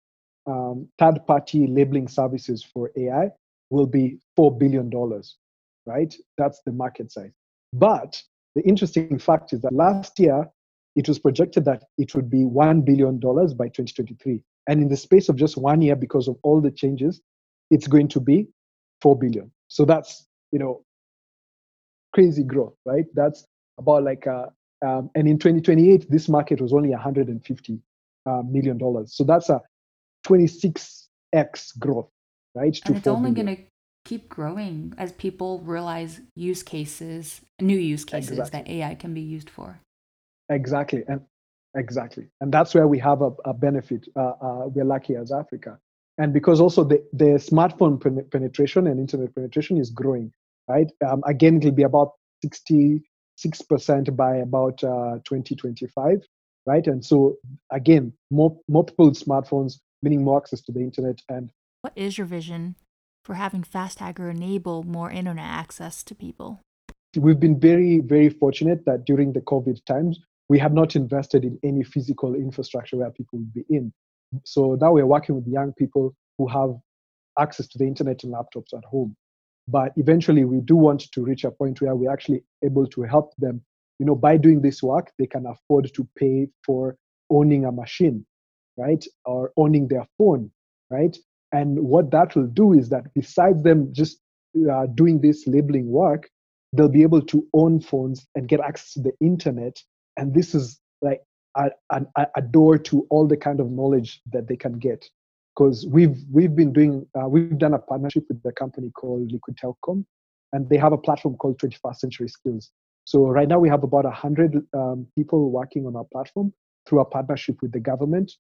um, 0.47 0.89
third-party 0.99 1.67
labeling 1.67 2.09
services 2.09 2.65
for 2.65 2.91
AI 2.97 3.31
will 3.71 3.87
be 3.87 4.19
four 4.37 4.57
billion 4.57 4.91
dollars, 4.91 5.37
right? 5.87 6.15
That's 6.39 6.61
the 6.65 6.73
market 6.73 7.13
size. 7.13 7.33
But 7.73 8.21
the 8.55 8.63
interesting 8.63 9.19
fact 9.19 9.53
is 9.53 9.61
that 9.63 9.73
last 9.73 10.19
year 10.19 10.49
it 10.97 11.09
was 11.09 11.19
projected 11.19 11.65
that 11.67 11.85
it 11.99 12.15
would 12.15 12.29
be 12.29 12.45
$1 12.45 12.85
billion 12.85 13.19
by 13.19 13.69
2023. 13.69 14.43
And 14.67 14.83
in 14.83 14.89
the 14.89 14.97
space 14.97 15.29
of 15.29 15.37
just 15.37 15.57
one 15.57 15.81
year, 15.81 15.97
because 15.97 16.27
of 16.29 16.37
all 16.43 16.61
the 16.61 16.71
changes, 16.71 17.21
it's 17.71 17.87
going 17.87 18.09
to 18.09 18.21
be 18.21 18.49
4 19.03 19.17
billion. 19.17 19.51
So 19.69 19.85
that's, 19.85 20.27
you 20.53 20.59
know, 20.59 20.83
crazy 22.13 22.43
growth, 22.43 22.75
right? 22.85 23.05
That's 23.15 23.45
about 23.79 24.05
like, 24.05 24.27
uh, 24.27 24.47
um, 24.85 25.11
and 25.15 25.29
in 25.29 25.39
2028, 25.39 26.11
this 26.11 26.29
market 26.29 26.61
was 26.61 26.73
only 26.73 26.91
150 26.91 27.81
uh, 28.27 28.43
million 28.43 28.79
dollars. 28.79 29.15
So 29.15 29.25
that's 29.25 29.49
a 29.49 29.61
26x 30.27 31.79
growth, 31.79 32.09
right? 32.55 32.79
And 32.87 32.97
it's 32.97 33.07
only 33.07 33.33
going 33.33 33.57
to 33.57 33.63
keep 34.05 34.29
growing 34.29 34.95
as 34.99 35.13
people 35.13 35.61
realize 35.61 36.21
use 36.35 36.63
cases, 36.63 37.41
new 37.61 37.79
use 37.79 38.05
cases 38.05 38.39
exactly. 38.39 38.59
that 38.59 38.69
AI 38.69 38.95
can 38.95 39.15
be 39.15 39.21
used 39.21 39.51
for. 39.51 39.81
Exactly, 40.49 41.05
and 41.07 41.21
exactly, 41.77 42.29
and 42.41 42.53
that's 42.53 42.75
where 42.75 42.89
we 42.89 42.99
have 42.99 43.23
a, 43.23 43.31
a 43.45 43.55
benefit. 43.55 44.09
Uh, 44.17 44.33
uh, 44.43 44.67
we're 44.67 44.85
lucky 44.85 45.15
as 45.15 45.31
Africa, 45.31 45.79
and 46.21 46.35
because 46.35 46.61
also 46.61 46.85
the 46.85 47.03
the 47.13 47.31
smartphone 47.51 48.01
pen- 48.01 48.27
penetration 48.31 48.87
and 48.87 49.01
internet 49.01 49.35
penetration 49.35 49.79
is 49.79 49.91
growing. 49.91 50.33
Right, 50.69 50.91
um, 51.05 51.23
again, 51.27 51.57
it'll 51.57 51.73
be 51.73 51.83
about 51.83 52.13
sixty 52.43 53.03
six 53.37 53.63
percent 53.63 54.15
by 54.17 54.37
about 54.37 54.85
uh, 54.85 55.19
2025. 55.25 56.23
Right, 56.67 56.87
and 56.87 57.05
so 57.05 57.39
again, 57.73 58.13
more 58.31 58.57
multiple 58.69 59.11
smartphones, 59.13 59.81
meaning 60.03 60.23
more 60.23 60.39
access 60.39 60.61
to 60.63 60.73
the 60.73 60.81
internet. 60.81 61.19
And 61.29 61.51
what 61.81 61.95
is 61.97 62.19
your 62.19 62.27
vision 62.27 62.77
for 63.25 63.35
having 63.35 63.63
FastTagger 63.63 64.31
enable 64.31 64.83
more 64.83 65.11
internet 65.11 65.47
access 65.47 66.03
to 66.05 66.15
people? 66.15 66.61
We've 67.17 67.41
been 67.41 67.59
very, 67.59 68.01
very 68.01 68.29
fortunate 68.29 68.85
that 68.85 69.05
during 69.05 69.33
the 69.33 69.41
COVID 69.41 69.85
times, 69.87 70.21
we 70.49 70.59
have 70.59 70.75
not 70.75 70.95
invested 70.95 71.45
in 71.45 71.59
any 71.65 71.83
physical 71.83 72.35
infrastructure 72.35 72.99
where 72.99 73.11
people 73.11 73.39
would 73.39 73.55
be 73.55 73.65
in. 73.71 73.93
So 74.45 74.77
now 74.81 74.93
we're 74.93 75.07
working 75.07 75.35
with 75.35 75.47
young 75.47 75.73
people 75.73 76.15
who 76.39 76.47
have 76.49 76.75
access 77.39 77.67
to 77.69 77.79
the 77.79 77.85
internet 77.85 78.23
and 78.25 78.33
laptops 78.33 78.77
at 78.77 78.85
home. 78.85 79.17
But 79.69 79.93
eventually, 79.97 80.45
we 80.45 80.61
do 80.61 80.77
want 80.77 81.11
to 81.13 81.23
reach 81.23 81.45
a 81.45 81.51
point 81.51 81.81
where 81.81 81.95
we're 81.95 82.13
actually 82.13 82.43
able 82.65 82.87
to 82.89 83.03
help 83.03 83.35
them. 83.39 83.63
You 83.99 84.07
know, 84.07 84.15
by 84.15 84.37
doing 84.37 84.63
this 84.63 84.83
work, 84.83 85.13
they 85.19 85.27
can 85.27 85.47
afford 85.47 85.93
to 85.95 86.09
pay 86.17 86.49
for 86.65 86.97
owning 87.29 87.65
a 87.65 87.73
machine, 87.73 88.25
right? 88.77 89.05
Or 89.25 89.53
owning 89.57 89.89
their 89.89 90.07
phone, 90.19 90.51
right? 90.89 91.17
And 91.53 91.79
what 91.81 92.11
that 92.11 92.35
will 92.35 92.47
do 92.47 92.73
is 92.73 92.89
that 92.89 93.13
besides 93.15 93.63
them 93.63 93.93
just 93.93 94.19
uh, 94.71 94.87
doing 94.87 95.21
this 95.21 95.47
labeling 95.47 95.89
work, 95.89 96.29
they'll 96.73 96.89
be 96.89 97.03
able 97.03 97.23
to 97.23 97.47
own 97.53 97.81
phones 97.81 98.27
and 98.35 98.49
get 98.49 98.61
access 98.61 98.95
to 98.95 99.01
the 99.01 99.13
internet 99.21 99.83
and 100.17 100.35
this 100.35 100.55
is 100.55 100.79
like 101.03 101.23
a, 101.57 101.71
a, 101.91 102.27
a 102.37 102.43
door 102.43 102.79
to 102.79 103.07
all 103.11 103.27
the 103.27 103.37
kind 103.37 103.61
of 103.61 103.71
knowledge 103.71 104.21
that 104.33 104.49
they 104.49 104.57
can 104.57 104.79
get. 104.79 105.09
Because 105.57 105.87
we've 105.91 106.17
we've 106.31 106.55
been 106.55 106.73
doing 106.73 107.07
uh, 107.19 107.29
we've 107.29 107.59
done 107.59 107.75
a 107.75 107.79
partnership 107.79 108.25
with 108.29 108.41
a 108.45 108.53
company 108.53 108.91
called 108.91 109.31
liquid 109.33 109.57
telecom 109.57 110.05
and 110.53 110.69
they 110.69 110.77
have 110.77 110.93
a 110.93 110.99
platform 110.99 111.37
called 111.37 111.59
21st 111.59 111.97
century 111.97 112.29
skills. 112.29 112.71
So 113.05 113.27
right 113.27 113.49
now 113.49 113.59
we 113.59 113.69
have 113.69 113.83
about 113.83 114.05
100 114.05 114.67
um, 114.75 115.07
people 115.17 115.51
working 115.51 115.87
on 115.87 115.97
our 115.97 116.05
platform 116.05 116.53
through 116.87 117.01
a 117.01 117.05
partnership 117.05 117.57
with 117.63 117.73
the 117.73 117.81
government. 117.81 118.33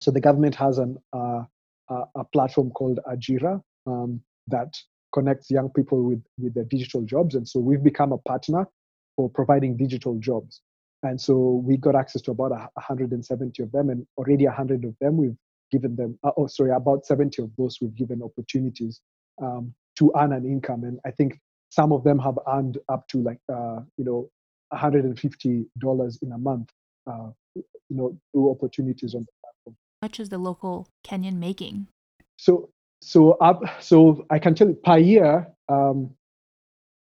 So 0.00 0.10
the 0.10 0.20
government 0.20 0.54
has 0.56 0.78
an, 0.78 0.98
uh, 1.12 1.44
a 1.90 2.24
platform 2.32 2.70
called 2.70 3.00
ajira 3.10 3.62
um, 3.86 4.20
that 4.48 4.74
connects 5.14 5.50
young 5.50 5.70
people 5.70 6.02
with 6.02 6.22
with 6.38 6.54
their 6.54 6.64
digital 6.64 7.02
jobs. 7.02 7.34
And 7.34 7.48
so 7.48 7.58
we've 7.58 7.82
become 7.82 8.12
a 8.12 8.18
partner 8.18 8.68
for 9.16 9.30
providing 9.30 9.76
digital 9.76 10.16
jobs 10.18 10.60
and 11.02 11.20
so 11.20 11.62
we 11.64 11.76
got 11.76 11.94
access 11.94 12.22
to 12.22 12.32
about 12.32 12.50
170 12.50 13.62
of 13.62 13.72
them, 13.72 13.90
and 13.90 14.06
already 14.16 14.46
100 14.46 14.84
of 14.84 14.94
them 15.00 15.16
we've 15.16 15.36
given 15.70 15.96
them, 15.96 16.18
uh, 16.24 16.30
oh, 16.36 16.46
sorry, 16.46 16.70
about 16.70 17.06
70 17.06 17.42
of 17.42 17.50
those 17.56 17.78
we've 17.80 17.94
given 17.94 18.22
opportunities 18.22 19.00
um, 19.42 19.72
to 19.98 20.12
earn 20.16 20.32
an 20.32 20.44
income. 20.44 20.84
And 20.84 20.98
I 21.04 21.10
think 21.10 21.38
some 21.70 21.92
of 21.92 22.04
them 22.04 22.18
have 22.18 22.38
earned 22.48 22.78
up 22.88 23.06
to 23.08 23.22
like, 23.22 23.38
uh, 23.52 23.80
you 23.96 24.04
know, 24.04 24.30
$150 24.72 26.22
in 26.22 26.32
a 26.32 26.38
month, 26.38 26.70
uh, 27.06 27.30
you 27.54 27.64
know, 27.90 28.18
through 28.32 28.50
opportunities 28.50 29.14
on 29.14 29.22
the 29.22 29.32
platform. 29.42 29.76
How 30.02 30.06
much 30.06 30.20
is 30.20 30.28
the 30.28 30.38
local 30.38 30.88
Kenyan 31.06 31.36
making? 31.36 31.88
So, 32.36 32.70
so 33.00 33.32
up, 33.32 33.62
so 33.80 34.26
I 34.30 34.38
can 34.38 34.54
tell 34.54 34.68
you 34.68 34.74
per 34.74 34.98
year, 34.98 35.48
um, 35.68 36.10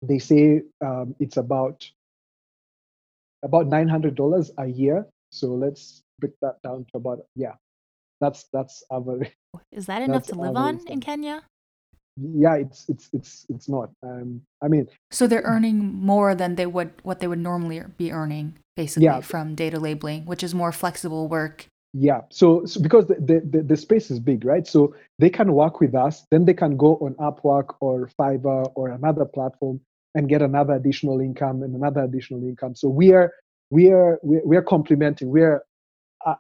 they 0.02 0.20
say 0.20 0.62
um, 0.86 1.16
it's 1.20 1.38
about 1.38 1.90
about 3.44 3.68
nine 3.68 3.88
hundred 3.88 4.16
dollars 4.16 4.52
a 4.58 4.68
year. 4.68 5.06
So 5.32 5.48
let's 5.48 6.04
break 6.20 6.34
that 6.42 6.62
down 6.64 6.86
to 6.92 6.98
about 6.98 7.20
yeah, 7.36 7.54
that's 8.20 8.46
that's 8.54 8.84
average. 8.92 9.36
Is 9.72 9.86
that 9.88 10.02
enough 10.02 10.28
to 10.28 10.36
live 10.36 10.56
on 10.56 10.80
in 10.88 11.00
Kenya? 11.00 11.44
Yeah, 12.18 12.56
it's 12.56 12.86
it's 12.90 13.10
it's 13.14 13.46
it's 13.50 13.70
not. 13.70 13.90
Um, 14.02 14.42
I 14.64 14.68
mean, 14.68 14.88
so 15.12 15.28
they're 15.28 15.44
earning 15.44 15.94
more 15.94 16.34
than 16.34 16.56
they 16.56 16.66
would 16.66 16.92
what 17.04 17.20
they 17.20 17.28
would 17.28 17.40
normally 17.40 17.84
be 17.98 18.12
earning, 18.12 18.58
basically, 18.76 19.06
yeah. 19.06 19.22
from 19.22 19.54
data 19.54 19.80
labeling, 19.80 20.26
which 20.26 20.44
is 20.44 20.56
more 20.56 20.72
flexible 20.72 21.28
work. 21.28 21.68
Yeah. 21.94 22.22
So, 22.30 22.66
so 22.66 22.80
because 22.82 23.08
the, 23.08 23.42
the, 23.50 23.64
the 23.64 23.78
space 23.78 24.12
is 24.12 24.20
big, 24.20 24.46
right? 24.46 24.68
So 24.68 24.94
they 25.18 25.30
can 25.30 25.54
work 25.54 25.80
with 25.80 25.96
us, 25.96 26.26
then 26.30 26.46
they 26.46 26.54
can 26.54 26.78
go 26.78 26.96
on 26.98 27.16
Upwork 27.16 27.76
or 27.80 28.10
Fiverr 28.20 28.72
or 28.76 28.90
another 28.90 29.26
platform 29.26 29.80
and 30.18 30.28
get 30.28 30.42
another 30.42 30.74
additional 30.74 31.22
income 31.22 31.62
and 31.62 31.76
another 31.76 32.02
additional 32.02 32.42
income. 32.44 32.76
So 32.76 32.90
we 32.90 33.14
are 33.14 33.32
we 33.70 33.92
are 33.92 34.20
we 34.24 34.58
are 34.58 34.64
complementing, 34.64 35.30
we 35.30 35.44
are 35.44 35.64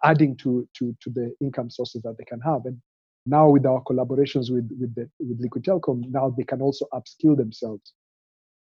adding 0.03 0.35
to 0.37 0.67
to 0.77 0.97
to 1.01 1.09
the 1.11 1.33
income 1.39 1.69
sources 1.69 2.01
that 2.01 2.17
they 2.17 2.25
can 2.25 2.41
have. 2.41 2.65
And 2.65 2.81
now 3.27 3.49
with 3.49 3.67
our 3.67 3.83
collaborations 3.83 4.51
with 4.51 4.67
with 4.79 4.95
the, 4.95 5.07
with 5.19 5.39
Liquid 5.39 5.63
Telecom, 5.63 6.03
now 6.09 6.33
they 6.35 6.43
can 6.43 6.59
also 6.59 6.87
upskill 6.91 7.37
themselves 7.37 7.93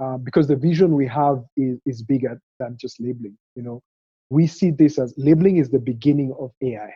uh, 0.04 0.18
because 0.18 0.48
the 0.48 0.56
vision 0.56 0.96
we 0.96 1.08
have 1.08 1.44
is, 1.56 1.78
is 1.86 2.02
bigger 2.02 2.42
than 2.60 2.76
just 2.80 3.00
labeling. 3.00 3.38
You 3.56 3.62
know, 3.62 3.84
we 4.32 4.48
see 4.48 4.72
this 4.72 4.98
as 4.98 5.14
labeling 5.16 5.58
is 5.58 5.70
the 5.70 5.80
beginning 5.80 6.34
of 6.40 6.52
AI, 6.64 6.92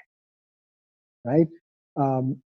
right? 1.24 1.48
Um, 1.96 2.42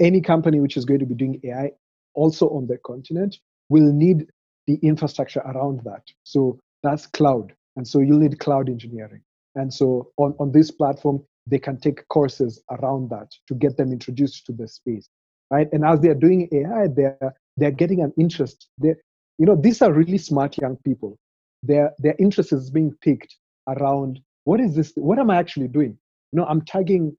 any 0.00 0.22
company 0.22 0.60
which 0.60 0.78
is 0.78 0.86
going 0.86 1.00
to 1.00 1.06
be 1.06 1.14
doing 1.14 1.38
AI 1.44 1.72
also 2.14 2.48
on 2.48 2.66
the 2.66 2.78
continent 2.78 3.36
will 3.68 3.92
need 3.92 4.26
the 4.70 4.86
infrastructure 4.86 5.40
around 5.40 5.80
that. 5.84 6.02
So 6.22 6.58
that's 6.82 7.06
cloud. 7.06 7.52
And 7.76 7.86
so 7.86 8.00
you'll 8.00 8.18
need 8.18 8.38
cloud 8.38 8.68
engineering. 8.68 9.22
And 9.56 9.72
so 9.72 10.12
on, 10.16 10.34
on 10.38 10.52
this 10.52 10.70
platform, 10.70 11.22
they 11.46 11.58
can 11.58 11.78
take 11.78 12.06
courses 12.08 12.62
around 12.70 13.10
that 13.10 13.32
to 13.48 13.54
get 13.54 13.76
them 13.76 13.92
introduced 13.92 14.46
to 14.46 14.52
the 14.52 14.68
space. 14.68 15.08
Right. 15.50 15.68
And 15.72 15.84
as 15.84 16.00
they're 16.00 16.14
doing 16.14 16.48
AI, 16.52 16.86
they're 16.94 17.34
they're 17.56 17.72
getting 17.72 18.00
an 18.00 18.12
interest. 18.16 18.68
They 18.78 18.94
you 19.38 19.46
know, 19.46 19.56
these 19.56 19.82
are 19.82 19.92
really 19.92 20.18
smart 20.18 20.56
young 20.58 20.76
people. 20.84 21.18
Their 21.64 21.92
their 21.98 22.14
interest 22.20 22.52
is 22.52 22.70
being 22.70 22.94
picked 23.00 23.36
around 23.66 24.20
what 24.44 24.60
is 24.60 24.76
this? 24.76 24.92
What 24.94 25.18
am 25.18 25.30
I 25.30 25.36
actually 25.36 25.66
doing? 25.68 25.98
You 26.32 26.38
know, 26.38 26.46
I'm 26.46 26.62
tagging 26.62 27.16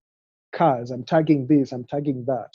cars, 0.53 0.91
I'm 0.91 1.03
tagging 1.03 1.47
this, 1.47 1.73
I'm 1.73 1.83
tagging 1.83 2.23
that, 2.27 2.51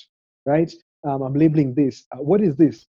right? 0.46 0.72
Um, 1.06 1.20
I'm 1.20 1.34
labeling 1.34 1.74
this. 1.74 2.04
Uh, 2.12 2.22
what 2.22 2.40
is 2.40 2.56
this? 2.56 2.86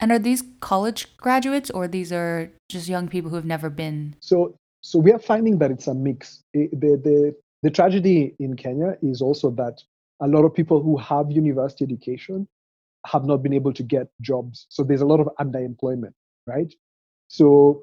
And 0.00 0.10
are 0.12 0.18
these 0.18 0.42
college 0.60 1.16
graduates 1.18 1.70
or 1.70 1.86
these 1.86 2.12
are 2.12 2.50
just 2.68 2.88
young 2.88 3.08
people 3.08 3.30
who 3.30 3.36
have 3.36 3.44
never 3.44 3.68
been? 3.68 4.16
So, 4.20 4.56
so 4.80 4.98
we 4.98 5.12
are 5.12 5.18
finding 5.18 5.58
that 5.58 5.70
it's 5.70 5.86
a 5.86 5.94
mix. 5.94 6.42
It, 6.54 6.70
the, 6.72 6.96
the, 6.96 7.36
the 7.62 7.70
tragedy 7.70 8.34
in 8.38 8.56
Kenya 8.56 8.96
is 9.02 9.20
also 9.20 9.50
that 9.52 9.82
a 10.22 10.26
lot 10.26 10.44
of 10.44 10.54
people 10.54 10.82
who 10.82 10.96
have 10.96 11.30
university 11.30 11.84
education 11.84 12.48
have 13.06 13.24
not 13.24 13.42
been 13.42 13.52
able 13.52 13.72
to 13.74 13.82
get 13.82 14.08
jobs. 14.20 14.66
So 14.70 14.82
there's 14.82 15.00
a 15.00 15.06
lot 15.06 15.20
of 15.20 15.28
underemployment, 15.38 16.12
right? 16.46 16.72
So 17.28 17.82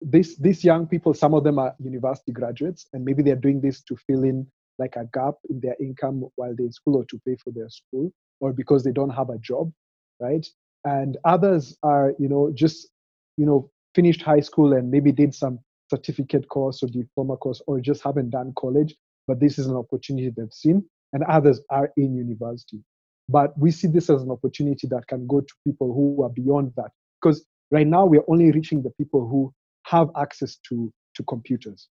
this 0.00 0.36
these 0.36 0.64
young 0.64 0.86
people, 0.86 1.14
some 1.14 1.34
of 1.34 1.44
them 1.44 1.58
are 1.58 1.74
university 1.78 2.32
graduates, 2.32 2.86
and 2.92 3.04
maybe 3.04 3.22
they're 3.22 3.36
doing 3.36 3.60
this 3.60 3.82
to 3.82 3.96
fill 4.06 4.24
in 4.24 4.46
like 4.78 4.96
a 4.96 5.06
gap 5.14 5.34
in 5.48 5.60
their 5.60 5.76
income 5.80 6.24
while 6.36 6.54
they're 6.54 6.66
in 6.66 6.72
school 6.72 6.96
or 6.96 7.04
to 7.06 7.20
pay 7.26 7.36
for 7.36 7.50
their 7.50 7.68
school, 7.68 8.12
or 8.40 8.52
because 8.52 8.84
they 8.84 8.92
don't 8.92 9.10
have 9.10 9.30
a 9.30 9.38
job, 9.38 9.72
right? 10.20 10.46
And 10.86 11.18
others 11.24 11.76
are, 11.82 12.14
you 12.18 12.28
know, 12.28 12.52
just, 12.54 12.88
you 13.36 13.44
know, 13.44 13.68
finished 13.94 14.22
high 14.22 14.40
school 14.40 14.72
and 14.72 14.90
maybe 14.90 15.10
did 15.10 15.34
some 15.34 15.58
certificate 15.90 16.48
course 16.48 16.82
or 16.82 16.86
diploma 16.86 17.36
course 17.36 17.60
or 17.66 17.80
just 17.80 18.02
haven't 18.02 18.30
done 18.30 18.52
college, 18.56 18.94
but 19.26 19.40
this 19.40 19.58
is 19.58 19.66
an 19.66 19.76
opportunity 19.76 20.30
they've 20.34 20.52
seen. 20.52 20.84
And 21.12 21.24
others 21.24 21.60
are 21.70 21.90
in 21.96 22.14
university. 22.14 22.82
But 23.28 23.58
we 23.58 23.72
see 23.72 23.88
this 23.88 24.08
as 24.08 24.22
an 24.22 24.30
opportunity 24.30 24.86
that 24.88 25.08
can 25.08 25.26
go 25.26 25.40
to 25.40 25.54
people 25.66 25.92
who 25.92 26.22
are 26.22 26.28
beyond 26.28 26.72
that. 26.76 26.92
Because 27.20 27.44
right 27.72 27.86
now 27.86 28.06
we're 28.06 28.24
only 28.28 28.52
reaching 28.52 28.82
the 28.82 28.90
people 28.90 29.26
who 29.26 29.52
have 29.86 30.10
access 30.16 30.56
to, 30.68 30.92
to 31.14 31.22
computers. 31.24 31.88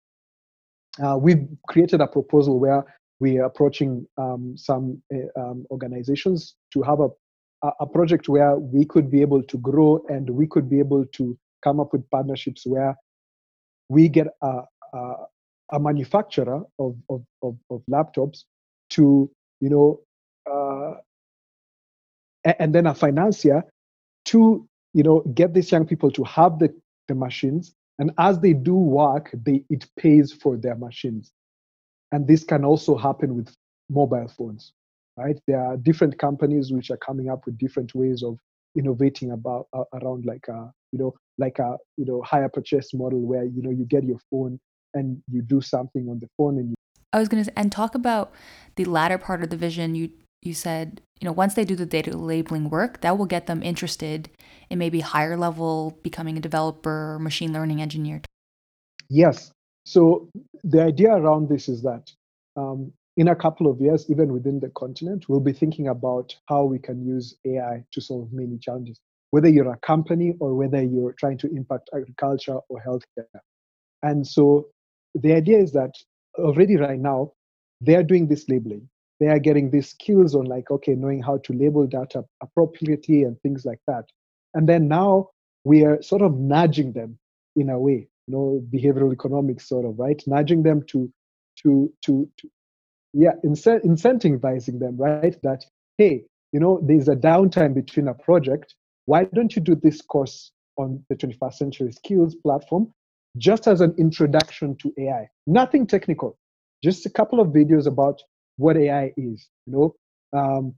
Uh, 1.02 1.18
we've 1.18 1.48
created 1.68 2.02
a 2.02 2.08
proposal 2.08 2.60
where 2.60 2.84
we 3.22 3.38
are 3.38 3.46
approaching 3.46 4.06
um, 4.18 4.56
some 4.58 5.02
uh, 5.14 5.40
um, 5.40 5.66
organizations 5.72 6.56
to 6.74 6.82
have 6.82 7.00
a, 7.00 7.08
a 7.80 7.86
project 7.86 8.28
where 8.28 8.56
we 8.58 8.86
could 8.86 9.12
be 9.12 9.22
able 9.22 9.44
to 9.44 9.58
grow 9.58 10.04
and 10.10 10.30
we 10.30 10.48
could 10.48 10.70
be 10.70 10.80
able 10.80 11.06
to 11.06 11.38
come 11.64 11.80
up 11.80 11.94
with 11.94 12.10
partnerships 12.10 12.66
where 12.66 12.96
we 13.90 14.10
get 14.10 14.28
a, 14.42 14.62
a, 14.94 15.14
a 15.74 15.80
manufacturer 15.80 16.64
of, 16.80 16.96
of, 17.10 17.24
of, 17.44 17.56
of, 17.70 17.82
laptops 17.90 18.46
to, 18.90 19.30
you 19.60 19.70
know, 19.70 20.00
uh, 20.52 20.96
and 22.60 22.74
then 22.74 22.88
a 22.88 22.96
financier 22.96 23.64
to, 24.26 24.68
you 24.94 25.04
know, 25.04 25.20
get 25.36 25.54
these 25.54 25.72
young 25.72 25.86
people 25.86 26.10
to 26.12 26.24
have 26.24 26.58
the, 26.58 26.74
the 27.08 27.14
machines 27.14 27.76
and 28.02 28.10
as 28.18 28.40
they 28.40 28.54
do 28.54 28.74
work, 28.74 29.30
they, 29.32 29.64
it 29.70 29.86
pays 29.96 30.34
for 30.34 30.58
their 30.58 30.76
machines. 30.76 31.32
And 32.12 32.28
this 32.28 32.44
can 32.44 32.66
also 32.66 32.98
happen 32.98 33.36
with 33.36 33.56
mobile 33.92 34.28
phones, 34.28 34.74
right? 35.18 35.38
There 35.48 35.60
are 35.60 35.78
different 35.78 36.18
companies 36.18 36.72
which 36.72 36.92
are 36.92 36.98
coming 36.98 37.30
up 37.30 37.46
with 37.46 37.58
different 37.58 37.94
ways 37.96 38.24
of 38.24 38.38
innovating 38.78 39.32
about 39.32 39.68
uh, 39.74 39.84
around 39.94 40.26
like 40.26 40.48
a 40.48 40.72
you 40.92 41.00
know 41.00 41.14
like 41.38 41.60
a 41.60 41.78
you 41.98 42.06
know 42.06 42.22
hire 42.22 42.50
purchase 42.50 42.94
model 42.94 43.22
where 43.22 43.44
you 43.44 43.62
know 43.62 43.70
you 43.70 43.86
get 43.86 44.04
your 44.04 44.20
phone 44.30 44.60
and 44.94 45.22
you 45.30 45.42
do 45.42 45.62
something 45.62 46.08
on 46.10 46.20
the 46.20 46.28
phone 46.38 46.58
and 46.58 46.70
you 46.70 46.76
I 47.14 47.20
was 47.20 47.28
going 47.28 47.44
to 47.44 47.60
and 47.60 47.72
talk 47.72 47.96
about 47.96 48.32
the 48.76 48.86
latter 48.86 49.18
part 49.18 49.44
of 49.44 49.50
the 49.50 49.58
vision. 49.58 49.96
You 49.96 50.10
you 50.42 50.54
said 50.54 51.02
you 51.20 51.26
know 51.26 51.34
once 51.34 51.54
they 51.54 51.66
do 51.66 51.76
the 51.76 51.86
data 51.86 52.16
labeling 52.18 52.70
work 52.70 53.02
that 53.02 53.18
will 53.18 53.26
get 53.26 53.48
them 53.48 53.62
interested 53.62 54.30
in 54.70 54.80
maybe 54.80 55.02
higher 55.02 55.36
level 55.38 56.00
becoming 56.04 56.38
a 56.38 56.42
developer 56.42 57.20
machine 57.20 57.52
learning 57.52 57.82
engineer. 57.82 58.22
Yes. 59.10 59.52
So 59.86 60.30
the 60.64 60.82
idea 60.82 61.12
around 61.12 61.50
this 61.50 61.68
is 61.68 61.82
that 61.82 62.12
um, 62.56 62.94
in 63.18 63.28
a 63.28 63.36
couple 63.36 63.70
of 63.70 63.80
years 63.80 64.10
even 64.10 64.32
within 64.32 64.60
the 64.60 64.70
continent 64.70 65.28
we'll 65.28 65.40
be 65.40 65.54
thinking 65.54 65.88
about 65.90 66.36
how 66.48 66.64
we 66.64 66.80
can 66.80 67.06
use 67.06 67.36
ai 67.46 67.84
to 67.92 68.02
solve 68.02 68.32
many 68.32 68.58
challenges 68.58 69.00
whether 69.32 69.50
you're 69.50 69.72
a 69.72 69.78
company 69.78 70.36
or 70.40 70.54
whether 70.54 70.84
you're 70.84 71.14
trying 71.14 71.38
to 71.40 71.48
impact 71.48 71.90
agriculture 71.96 72.60
or 72.70 72.82
healthcare. 72.86 73.40
And 74.04 74.28
so 74.28 74.68
the 75.16 75.34
idea 75.34 75.58
is 75.58 75.72
that 75.72 75.92
already 76.38 76.78
right 76.78 77.00
now 77.00 77.32
they're 77.80 78.04
doing 78.04 78.28
this 78.28 78.48
labeling. 78.48 78.88
They 79.20 79.28
are 79.28 79.40
getting 79.40 79.72
these 79.72 79.90
skills 79.90 80.36
on 80.36 80.46
like 80.46 80.70
okay 80.70 80.94
knowing 80.94 81.22
how 81.22 81.38
to 81.40 81.54
label 81.54 81.88
data 81.88 82.24
appropriately 82.42 83.24
and 83.24 83.40
things 83.42 83.66
like 83.66 83.80
that. 83.88 84.06
And 84.54 84.68
then 84.68 84.88
now 84.88 85.30
we 85.64 85.86
are 85.86 86.02
sort 86.02 86.22
of 86.22 86.38
nudging 86.38 86.94
them 86.94 87.18
in 87.56 87.70
a 87.70 87.80
way 87.80 88.08
you 88.28 88.34
know 88.34 88.64
behavioral 88.74 89.14
economics 89.14 89.68
sort 89.68 89.86
of 89.86 89.98
right? 89.98 90.22
Nudging 90.28 90.64
them 90.64 90.84
to 90.88 91.12
to, 91.64 91.92
to 92.04 92.30
yeah 93.14 93.34
incent- 93.46 93.84
incentivizing 93.84 94.80
them 94.80 94.98
right 94.98 95.42
that 95.44 95.66
hey 95.98 96.24
you 96.52 96.60
know 96.60 96.80
there's 96.84 97.08
a 97.08 97.16
downtime 97.16 97.74
between 97.74 98.08
a 98.08 98.14
project 98.14 98.76
why 99.06 99.26
don't 99.34 99.56
you 99.56 99.62
do 99.62 99.76
this 99.76 100.02
course 100.02 100.52
on 100.78 101.04
the 101.10 101.16
21st 101.16 101.54
century 101.54 101.92
skills 101.92 102.36
platform 102.36 102.92
just 103.38 103.68
as 103.68 103.82
an 103.82 103.94
introduction 103.98 104.76
to 104.78 104.94
ai 105.00 105.28
nothing 105.48 105.86
technical 105.86 106.38
just 106.84 107.06
a 107.06 107.10
couple 107.10 107.40
of 107.40 107.50
videos 107.50 107.86
about 107.86 108.22
what 108.58 108.78
AI 108.78 109.12
is. 109.18 109.50
You 109.66 109.74
know, 109.74 109.96
um, 110.38 110.76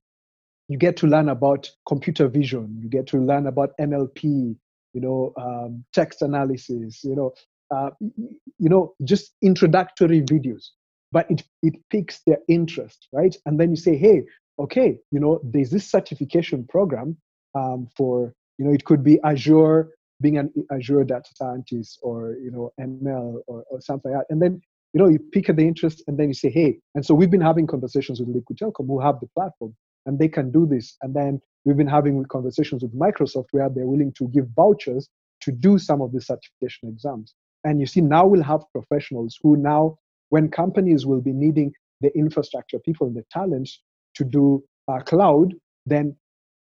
you 0.67 0.77
get 0.77 0.97
to 0.97 1.07
learn 1.07 1.29
about 1.29 1.69
computer 1.87 2.27
vision. 2.27 2.79
You 2.81 2.89
get 2.89 3.07
to 3.07 3.17
learn 3.17 3.47
about 3.47 3.71
NLP. 3.79 4.55
You 4.93 5.01
know, 5.01 5.33
um, 5.37 5.83
text 5.93 6.21
analysis. 6.21 7.03
You 7.03 7.15
know, 7.15 7.33
uh, 7.71 7.89
you 7.99 8.69
know, 8.69 8.93
just 9.03 9.33
introductory 9.41 10.21
videos. 10.21 10.69
But 11.15 11.25
it 11.31 11.43
it 11.61 11.75
piques 11.91 12.17
their 12.27 12.39
interest, 12.47 12.99
right? 13.19 13.35
And 13.45 13.59
then 13.59 13.69
you 13.69 13.79
say, 13.87 13.95
hey, 14.05 14.17
okay, 14.63 14.89
you 15.13 15.19
know, 15.19 15.33
there's 15.53 15.71
this 15.75 15.89
certification 15.97 16.59
program 16.75 17.17
um, 17.55 17.87
for 17.97 18.33
you 18.57 18.65
know, 18.65 18.73
it 18.73 18.83
could 18.85 19.03
be 19.03 19.15
Azure 19.23 19.79
being 20.21 20.37
an 20.37 20.49
Azure 20.71 21.03
data 21.03 21.29
scientist 21.39 21.99
or 22.01 22.35
you 22.45 22.51
know 22.51 22.65
ML 22.79 23.41
or, 23.47 23.63
or 23.69 23.81
something 23.81 24.11
like 24.11 24.21
that. 24.21 24.33
And 24.33 24.41
then 24.41 24.61
you 24.93 25.01
know, 25.01 25.07
you 25.07 25.19
pick 25.19 25.49
at 25.49 25.55
the 25.55 25.67
interest 25.67 26.03
and 26.07 26.17
then 26.17 26.27
you 26.27 26.33
say, 26.33 26.49
hey. 26.49 26.79
And 26.95 27.05
so 27.05 27.13
we've 27.15 27.31
been 27.31 27.41
having 27.41 27.65
conversations 27.65 28.19
with 28.19 28.29
Liquid 28.29 28.59
Telecom 28.59 28.87
who 28.87 28.99
have 28.99 29.19
the 29.19 29.27
platform 29.35 29.75
and 30.05 30.19
they 30.19 30.27
can 30.27 30.51
do 30.51 30.67
this. 30.67 30.97
And 31.01 31.15
then 31.15 31.41
we've 31.65 31.77
been 31.77 31.87
having 31.87 32.23
conversations 32.25 32.83
with 32.83 32.97
Microsoft 32.97 33.47
where 33.51 33.69
they're 33.69 33.87
willing 33.87 34.13
to 34.19 34.27
give 34.27 34.47
vouchers 34.55 35.09
to 35.41 35.51
do 35.51 35.79
some 35.79 36.01
of 36.01 36.11
the 36.11 36.21
certification 36.21 36.89
exams. 36.89 37.33
And 37.63 37.79
you 37.79 37.87
see, 37.87 38.01
now 38.01 38.27
we'll 38.27 38.43
have 38.43 38.61
professionals 38.71 39.39
who 39.41 39.57
now, 39.57 39.97
when 40.33 40.49
companies 40.49 41.05
will 41.05 41.21
be 41.21 41.33
needing 41.33 41.71
the 42.01 42.11
infrastructure, 42.17 42.79
people 42.79 43.07
and 43.07 43.15
the 43.15 43.25
talents 43.31 43.71
to 44.15 44.23
do 44.23 44.63
uh, 44.87 44.99
cloud, 45.11 45.53
then 45.85 46.15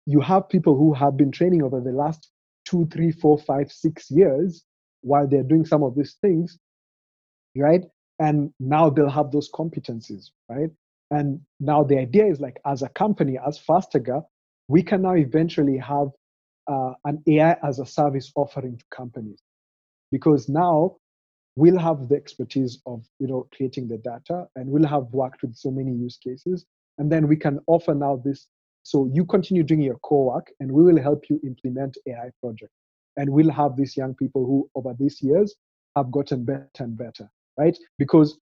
you 0.06 0.20
have 0.20 0.48
people 0.48 0.74
who 0.76 0.92
have 0.94 1.16
been 1.16 1.30
training 1.30 1.62
over 1.62 1.80
the 1.80 1.92
last 2.02 2.30
two, 2.68 2.86
three, 2.92 3.12
four, 3.12 3.38
five, 3.38 3.70
six 3.70 4.10
years 4.10 4.64
while 5.02 5.26
they're 5.28 5.50
doing 5.52 5.64
some 5.64 5.82
of 5.82 5.94
these 5.94 6.16
things, 6.22 6.58
right? 7.56 7.84
and 8.20 8.52
now 8.60 8.90
they'll 8.90 9.10
have 9.10 9.32
those 9.32 9.50
competencies 9.50 10.30
right 10.48 10.70
and 11.10 11.40
now 11.58 11.82
the 11.82 11.98
idea 11.98 12.26
is 12.26 12.38
like 12.38 12.60
as 12.66 12.82
a 12.82 12.88
company 12.90 13.36
as 13.44 13.58
FastTagger 13.58 14.22
we 14.68 14.82
can 14.82 15.02
now 15.02 15.14
eventually 15.14 15.78
have 15.78 16.08
uh, 16.70 16.92
an 17.04 17.20
ai 17.26 17.56
as 17.64 17.80
a 17.80 17.86
service 17.86 18.30
offering 18.36 18.76
to 18.76 18.84
companies 18.90 19.42
because 20.12 20.48
now 20.48 20.96
we'll 21.60 21.78
have 21.78 22.08
the 22.08 22.16
expertise 22.22 22.74
of 22.86 23.04
you 23.18 23.28
know 23.30 23.40
creating 23.54 23.88
the 23.88 23.98
data 23.98 24.46
and 24.56 24.68
we'll 24.68 24.92
have 24.96 25.06
worked 25.22 25.42
with 25.42 25.54
so 25.54 25.70
many 25.70 25.92
use 25.92 26.18
cases 26.28 26.66
and 26.98 27.10
then 27.12 27.28
we 27.32 27.36
can 27.36 27.58
offer 27.66 27.94
now 27.94 28.14
this 28.24 28.46
so 28.82 29.08
you 29.12 29.24
continue 29.24 29.62
doing 29.62 29.82
your 29.82 29.98
core 29.98 30.26
work 30.34 30.46
and 30.60 30.70
we 30.70 30.82
will 30.82 31.00
help 31.08 31.24
you 31.30 31.40
implement 31.44 31.96
ai 32.08 32.28
project 32.42 32.72
and 33.16 33.28
we'll 33.28 33.50
have 33.62 33.76
these 33.76 33.96
young 33.96 34.14
people 34.14 34.44
who 34.44 34.58
over 34.74 34.94
these 34.98 35.18
years 35.22 35.54
have 35.96 36.10
gotten 36.10 36.44
better 36.44 36.84
and 36.86 36.96
better 36.96 37.28
right? 37.60 37.76
Because 37.98 38.38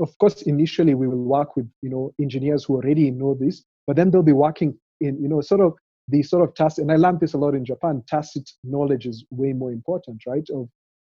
of 0.00 0.18
course, 0.18 0.42
initially 0.42 0.94
we 0.94 1.08
will 1.08 1.24
work 1.24 1.56
with 1.56 1.68
you 1.82 1.90
know 1.90 2.12
engineers 2.20 2.64
who 2.64 2.74
already 2.76 3.10
know 3.10 3.36
this, 3.38 3.64
but 3.86 3.96
then 3.96 4.10
they'll 4.10 4.22
be 4.22 4.32
working 4.32 4.78
in, 5.00 5.20
you 5.20 5.28
know, 5.28 5.40
sort 5.40 5.60
of 5.60 5.74
the 6.08 6.22
sort 6.22 6.48
of 6.48 6.54
tacit, 6.54 6.82
and 6.82 6.92
I 6.92 6.96
learned 6.96 7.20
this 7.20 7.34
a 7.34 7.38
lot 7.38 7.54
in 7.54 7.64
Japan, 7.64 8.02
tacit 8.06 8.48
knowledge 8.62 9.06
is 9.06 9.24
way 9.30 9.52
more 9.52 9.72
important, 9.72 10.22
right? 10.26 10.48
Of 10.54 10.68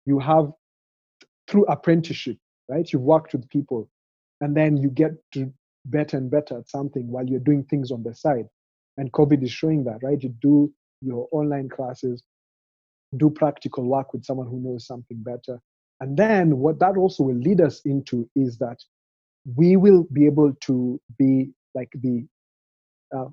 you 0.06 0.20
have 0.20 0.52
through 1.50 1.66
apprenticeship, 1.66 2.38
right? 2.70 2.92
You've 2.92 3.02
worked 3.02 3.34
with 3.34 3.50
people 3.50 3.90
and 4.42 4.56
then 4.56 4.78
you 4.78 4.90
get 4.90 5.12
to 5.34 5.52
better 5.86 6.18
and 6.18 6.30
better 6.30 6.60
at 6.60 6.70
something 6.70 7.08
while 7.10 7.26
you're 7.26 7.40
doing 7.40 7.64
things 7.64 7.92
on 7.92 8.04
the 8.04 8.14
side. 8.14 8.46
And 8.98 9.12
COVID 9.12 9.44
is 9.44 9.52
showing 9.52 9.84
that, 9.86 10.00
right? 10.04 10.22
You 10.22 10.30
do 10.42 10.72
your 11.02 11.28
online 11.32 11.70
classes, 11.70 12.22
do 13.18 13.30
practical 13.30 13.86
work 13.86 14.14
with 14.14 14.26
someone 14.26 14.48
who 14.48 14.60
knows 14.60 14.86
something 14.86 15.18
better. 15.24 15.60
And 16.02 16.16
then 16.16 16.58
what 16.58 16.80
that 16.80 16.98
also 16.98 17.24
will 17.24 17.38
lead 17.38 17.62
us 17.62 17.82
into 17.86 18.30
is 18.36 18.58
that 18.60 18.78
we 19.56 19.78
will 19.78 20.06
be 20.14 20.26
able 20.26 20.54
to 20.62 21.00
be 21.18 21.52
like 21.74 21.90
the 21.96 22.26
uh, 23.16 23.26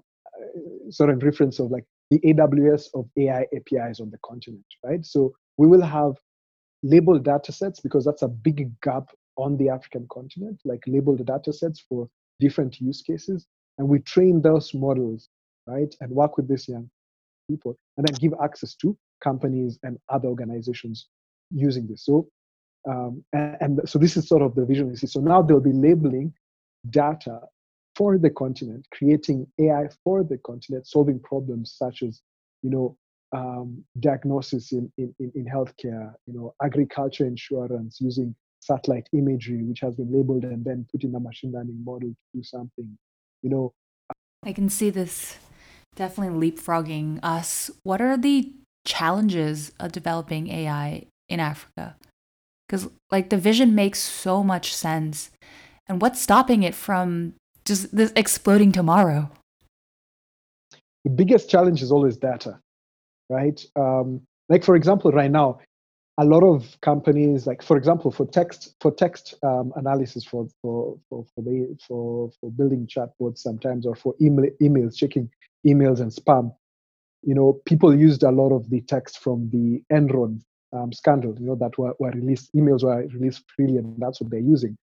sort 0.91 1.11
of 1.11 1.23
reference 1.23 1.59
of 1.59 1.71
like 1.71 1.85
the 2.11 2.21
AWS 2.21 2.89
of 2.95 3.09
AI 3.19 3.47
APIs 3.55 4.01
on 4.01 4.11
the 4.11 4.19
continent, 4.25 4.65
right? 4.85 5.05
So 5.05 5.35
we 5.59 5.67
will 5.67 5.83
have 5.83 6.15
labeled 6.87 7.25
data 7.25 7.53
sets 7.53 7.81
because 7.81 8.05
that's 8.05 8.23
a 8.23 8.29
big 8.29 8.71
gap 8.81 9.11
on 9.37 9.57
the 9.57 9.69
African 9.69 10.07
continent, 10.11 10.61
like 10.65 10.83
labeled 10.87 11.25
data 11.27 11.53
sets 11.53 11.85
for 11.89 12.09
different 12.41 12.81
use 12.81 13.03
cases. 13.03 13.47
And 13.79 13.89
we 13.89 13.99
train 14.01 14.41
those 14.41 14.73
models, 14.73 15.29
right, 15.67 15.95
and 16.01 16.11
work 16.11 16.37
with 16.37 16.49
these 16.49 16.69
young 16.69 16.89
people 17.49 17.77
and 17.97 18.07
then 18.07 18.15
give 18.19 18.33
access 18.43 18.75
to 18.77 18.97
companies 19.23 19.79
and 19.83 19.99
other 20.09 20.29
organizations 20.29 21.09
using 21.51 21.87
this. 21.87 22.05
So, 22.05 22.29
um, 22.89 23.25
and, 23.33 23.57
and, 23.61 23.81
so 23.89 23.99
this 23.99 24.17
is 24.17 24.29
sort 24.29 24.43
of 24.43 24.55
the 24.55 24.65
vision 24.65 24.95
see. 24.97 25.07
So 25.07 25.21
now 25.21 25.43
they'll 25.43 25.61
be 25.61 25.73
labeling 25.73 26.33
data 26.91 27.41
for 27.97 28.19
the 28.19 28.31
continent, 28.31 28.87
creating 28.93 29.47
AI 29.59 29.89
for 30.05 30.23
the 30.23 30.39
continent, 30.39 30.87
solving 30.87 31.19
problems 31.21 31.75
such 31.77 32.03
as, 32.03 32.21
you 32.63 32.71
know, 32.71 32.97
um, 33.33 33.85
diagnosis 34.01 34.73
in, 34.73 34.91
in, 34.99 35.15
in 35.19 35.45
healthcare, 35.45 36.13
you 36.27 36.35
know, 36.35 36.55
agriculture 36.63 37.27
insurance 37.27 37.99
using 38.01 38.35
satellite 38.61 39.09
imagery, 39.13 39.63
which 39.63 39.81
has 39.81 39.95
been 39.95 40.13
labeled 40.13 40.45
and 40.45 40.65
then 40.65 40.87
put 40.91 41.05
in 41.05 41.15
a 41.15 41.21
machine 41.21 41.53
learning 41.53 41.83
model 41.85 42.09
to 42.09 42.17
do 42.35 42.43
something, 42.43 42.97
you 43.43 43.51
know. 43.51 43.73
I 44.45 44.53
can 44.53 44.69
see 44.69 44.91
this 44.91 45.39
definitely 45.95 46.51
leapfrogging 46.51 47.19
us. 47.23 47.71
What 47.83 48.01
are 48.01 48.17
the 48.17 48.53
challenges 48.85 49.73
of 49.81 49.93
developing 49.93 50.49
AI 50.49 51.07
in 51.29 51.41
Africa? 51.41 51.97
Because, 52.67 52.89
like, 53.11 53.31
the 53.31 53.39
vision 53.39 53.75
makes 53.75 54.01
so 54.01 54.43
much 54.43 54.75
sense. 54.75 55.31
And 55.89 56.03
what's 56.03 56.21
stopping 56.21 56.63
it 56.63 56.75
from 56.75 57.35
just 57.65 57.95
this 57.95 58.13
exploding 58.17 58.73
tomorrow? 58.73 59.31
The 61.05 61.11
biggest 61.11 61.49
challenge 61.49 61.83
is 61.83 61.93
always 61.93 62.17
data, 62.17 62.59
right? 63.29 63.65
Um, 63.77 64.23
like, 64.49 64.65
for 64.65 64.77
example, 64.77 65.11
right 65.11 65.31
now, 65.31 65.61
a 66.19 66.25
lot 66.25 66.43
of 66.43 66.81
companies, 66.81 67.47
like 67.47 67.63
for 67.63 67.77
example, 67.77 68.11
for 68.11 68.27
text 68.27 68.75
for 68.81 68.91
text 68.91 69.35
um, 69.43 69.73
analysis 69.77 70.25
for 70.25 70.49
for 70.63 70.99
for 71.11 71.27
for, 71.35 71.43
the, 71.43 71.77
for 71.87 72.31
for 72.41 72.51
building 72.53 72.87
chatbots 72.87 73.39
sometimes, 73.39 73.87
or 73.87 73.95
for 73.95 74.15
email, 74.21 74.51
emails, 74.63 74.97
checking 74.97 75.29
emails 75.67 76.01
and 76.01 76.11
spam, 76.11 76.55
you 77.23 77.35
know, 77.35 77.61
people 77.67 77.95
used 77.95 78.23
a 78.23 78.31
lot 78.31 78.51
of 78.51 78.71
the 78.71 78.81
text 78.83 79.19
from 79.19 79.51
the 79.51 79.83
Enron 79.93 80.41
um, 80.73 80.93
scandal, 80.93 81.35
you 81.39 81.47
know, 81.47 81.57
that 81.57 81.77
were, 81.77 81.95
were 81.99 82.11
released, 82.13 82.55
emails 82.55 82.83
were 82.83 83.07
released 83.09 83.43
freely, 83.55 83.77
and 83.77 83.95
that's 83.99 84.21
what 84.21 84.31
they're 84.31 84.41
using. 84.41 84.77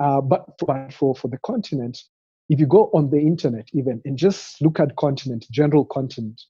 Uh, 0.00 0.20
but 0.20 0.44
for, 0.58 0.88
for 0.90 1.14
for 1.14 1.28
the 1.28 1.38
continent, 1.46 1.98
if 2.48 2.60
you 2.60 2.66
go 2.66 2.90
on 2.92 3.08
the 3.10 3.18
internet 3.18 3.68
even 3.72 4.02
and 4.04 4.18
just 4.18 4.60
look 4.60 4.80
at 4.80 4.96
continent, 4.96 5.46
general 5.50 5.84
content, 5.84 6.42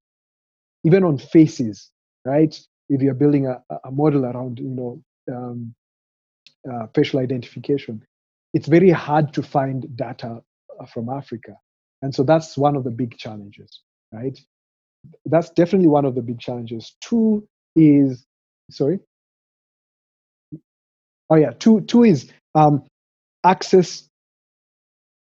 even 0.84 1.04
on 1.04 1.18
faces, 1.18 1.90
right? 2.24 2.56
if 2.90 3.02
you're 3.02 3.14
building 3.14 3.46
a, 3.46 3.62
a 3.84 3.90
model 3.90 4.26
around 4.26 4.58
you 4.58 4.68
know 4.68 5.02
um, 5.34 5.74
uh, 6.70 6.86
facial 6.94 7.20
identification, 7.20 8.02
it's 8.54 8.68
very 8.68 8.90
hard 8.90 9.32
to 9.34 9.42
find 9.42 9.86
data 9.96 10.42
uh, 10.80 10.86
from 10.86 11.08
Africa, 11.08 11.56
and 12.02 12.14
so 12.14 12.22
that's 12.22 12.56
one 12.58 12.76
of 12.76 12.84
the 12.84 12.90
big 12.90 13.16
challenges, 13.18 13.80
right? 14.12 14.38
That's 15.26 15.50
definitely 15.50 15.88
one 15.88 16.04
of 16.04 16.14
the 16.14 16.22
big 16.22 16.40
challenges. 16.40 16.96
Two 17.02 17.46
is 17.76 18.24
sorry. 18.70 19.00
Oh 21.30 21.36
yeah, 21.36 21.52
two 21.58 21.82
two 21.82 22.04
is 22.04 22.30
um, 22.54 22.84
access 23.44 24.08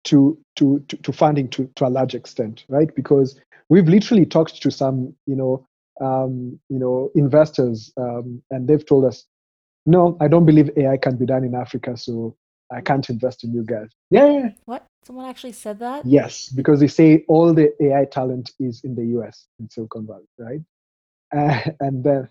to, 0.05 0.37
to 0.57 0.79
to 0.89 0.97
to 0.97 1.13
funding 1.13 1.49
to 1.49 1.69
to 1.75 1.87
a 1.87 1.89
large 1.89 2.15
extent, 2.15 2.65
right? 2.69 2.93
Because 2.95 3.39
we've 3.73 3.87
literally 3.87 4.25
talked 4.25 4.61
to 4.61 4.69
some 4.71 5.15
you 5.25 5.35
know 5.35 5.67
um, 6.01 6.59
you 6.69 6.79
know, 6.79 7.11
investors, 7.15 7.91
um, 7.97 8.41
and 8.51 8.67
they've 8.67 8.85
told 8.85 9.05
us, 9.05 9.25
no, 9.85 10.17
I 10.19 10.27
don't 10.27 10.45
believe 10.45 10.69
AI 10.77 10.97
can 10.97 11.17
be 11.17 11.25
done 11.25 11.43
in 11.43 11.55
Africa, 11.55 11.97
so 11.97 12.35
I 12.71 12.81
can't 12.81 13.07
invest 13.09 13.43
in 13.43 13.53
you 13.53 13.63
guys. 13.63 13.89
Yeah. 14.09 14.49
What? 14.65 14.85
Someone 15.03 15.25
actually 15.25 15.51
said 15.51 15.79
that? 15.79 16.05
Yes, 16.05 16.49
because 16.49 16.79
they 16.79 16.87
say 16.87 17.25
all 17.27 17.53
the 17.53 17.73
AI 17.83 18.05
talent 18.05 18.51
is 18.59 18.81
in 18.83 18.95
the 18.95 19.05
US, 19.19 19.47
in 19.59 19.69
Silicon 19.69 20.07
Valley, 20.07 20.27
right? 20.37 20.61
Uh, 21.35 21.71
and 21.79 22.03
then. 22.03 22.29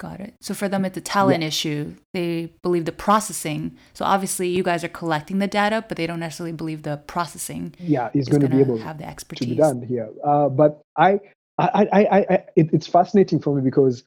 Got 0.00 0.20
it. 0.20 0.34
So 0.40 0.54
for 0.54 0.66
them, 0.66 0.86
it's 0.86 0.96
a 0.96 1.02
talent 1.02 1.42
yeah. 1.42 1.48
issue. 1.48 1.94
They 2.14 2.54
believe 2.62 2.86
the 2.86 2.92
processing. 2.92 3.76
So 3.92 4.06
obviously, 4.06 4.48
you 4.48 4.62
guys 4.62 4.82
are 4.82 4.88
collecting 4.88 5.40
the 5.40 5.46
data, 5.46 5.84
but 5.86 5.98
they 5.98 6.06
don't 6.06 6.20
necessarily 6.20 6.54
believe 6.54 6.84
the 6.84 6.96
processing. 7.06 7.74
Yeah, 7.78 8.08
is, 8.14 8.26
going 8.26 8.40
to 8.40 8.48
be 8.48 8.60
able 8.60 8.78
have 8.78 8.96
the 8.96 9.06
expertise 9.06 9.48
to 9.48 9.54
be 9.54 9.60
done 9.60 9.82
here. 9.82 10.08
Uh, 10.24 10.48
but 10.48 10.80
I, 10.96 11.20
I, 11.58 11.86
I, 11.92 12.00
I, 12.18 12.44
it, 12.56 12.70
it's 12.72 12.86
fascinating 12.86 13.40
for 13.40 13.54
me 13.54 13.60
because 13.60 14.02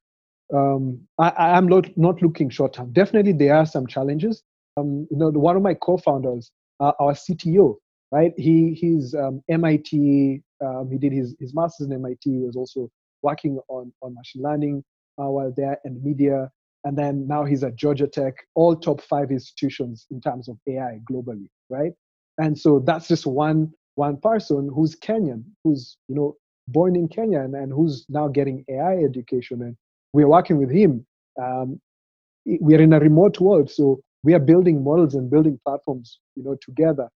um, 0.51 0.99
I, 1.19 1.55
am 1.55 1.67
not, 1.67 1.95
not 1.95 2.23
looking 2.23 2.49
short 2.49 2.73
term. 2.73 2.91
Definitely, 2.91 3.33
there 3.33 3.55
are 3.55 3.67
some 3.67 3.85
challenges. 3.85 4.41
Um, 4.77 5.07
you 5.11 5.17
know, 5.17 5.29
one 5.29 5.55
of 5.55 5.61
my 5.61 5.75
co-founders, 5.75 6.49
uh, 6.79 6.93
our 6.99 7.13
CTO, 7.13 7.75
right? 8.11 8.33
He 8.35 8.73
he's 8.73 9.13
um, 9.13 9.43
MIT. 9.47 10.41
Um, 10.59 10.89
he 10.89 10.97
did 10.97 11.13
his 11.13 11.35
his 11.39 11.53
master's 11.53 11.85
in 11.85 11.93
MIT. 11.93 12.17
He 12.23 12.39
was 12.39 12.55
also 12.55 12.89
working 13.21 13.59
on 13.67 13.93
on 14.01 14.15
machine 14.15 14.41
learning 14.41 14.83
while 15.17 15.53
there 15.55 15.77
and 15.83 16.03
media. 16.03 16.51
And 16.85 16.97
then 16.97 17.27
now 17.27 17.45
he's 17.45 17.63
at 17.63 17.75
Georgia 17.75 18.07
Tech, 18.07 18.35
all 18.55 18.75
top 18.75 19.01
five 19.01 19.31
institutions 19.31 20.05
in 20.11 20.19
terms 20.19 20.49
of 20.49 20.57
AI 20.67 20.99
globally, 21.09 21.47
right? 21.69 21.93
And 22.37 22.57
so 22.57 22.79
that's 22.79 23.07
just 23.07 23.25
one 23.25 23.71
one 23.95 24.17
person 24.17 24.69
who's 24.73 24.95
Kenyan, 24.95 25.43
who's 25.63 25.97
you 26.07 26.15
know 26.15 26.35
born 26.67 26.95
in 26.95 27.07
Kenya 27.07 27.41
and, 27.41 27.55
and 27.55 27.71
who's 27.71 28.05
now 28.09 28.27
getting 28.27 28.65
AI 28.69 28.97
education. 28.97 29.61
And 29.61 29.75
we're 30.13 30.27
working 30.27 30.57
with 30.57 30.71
him. 30.71 31.05
Um, 31.41 31.79
we 32.45 32.75
are 32.75 32.81
in 32.81 32.93
a 32.93 32.99
remote 32.99 33.39
world, 33.39 33.69
so 33.71 34.01
we 34.23 34.33
are 34.33 34.39
building 34.39 34.83
models 34.83 35.15
and 35.15 35.29
building 35.29 35.59
platforms, 35.65 36.19
you 36.35 36.43
know, 36.43 36.57
together. 36.61 37.09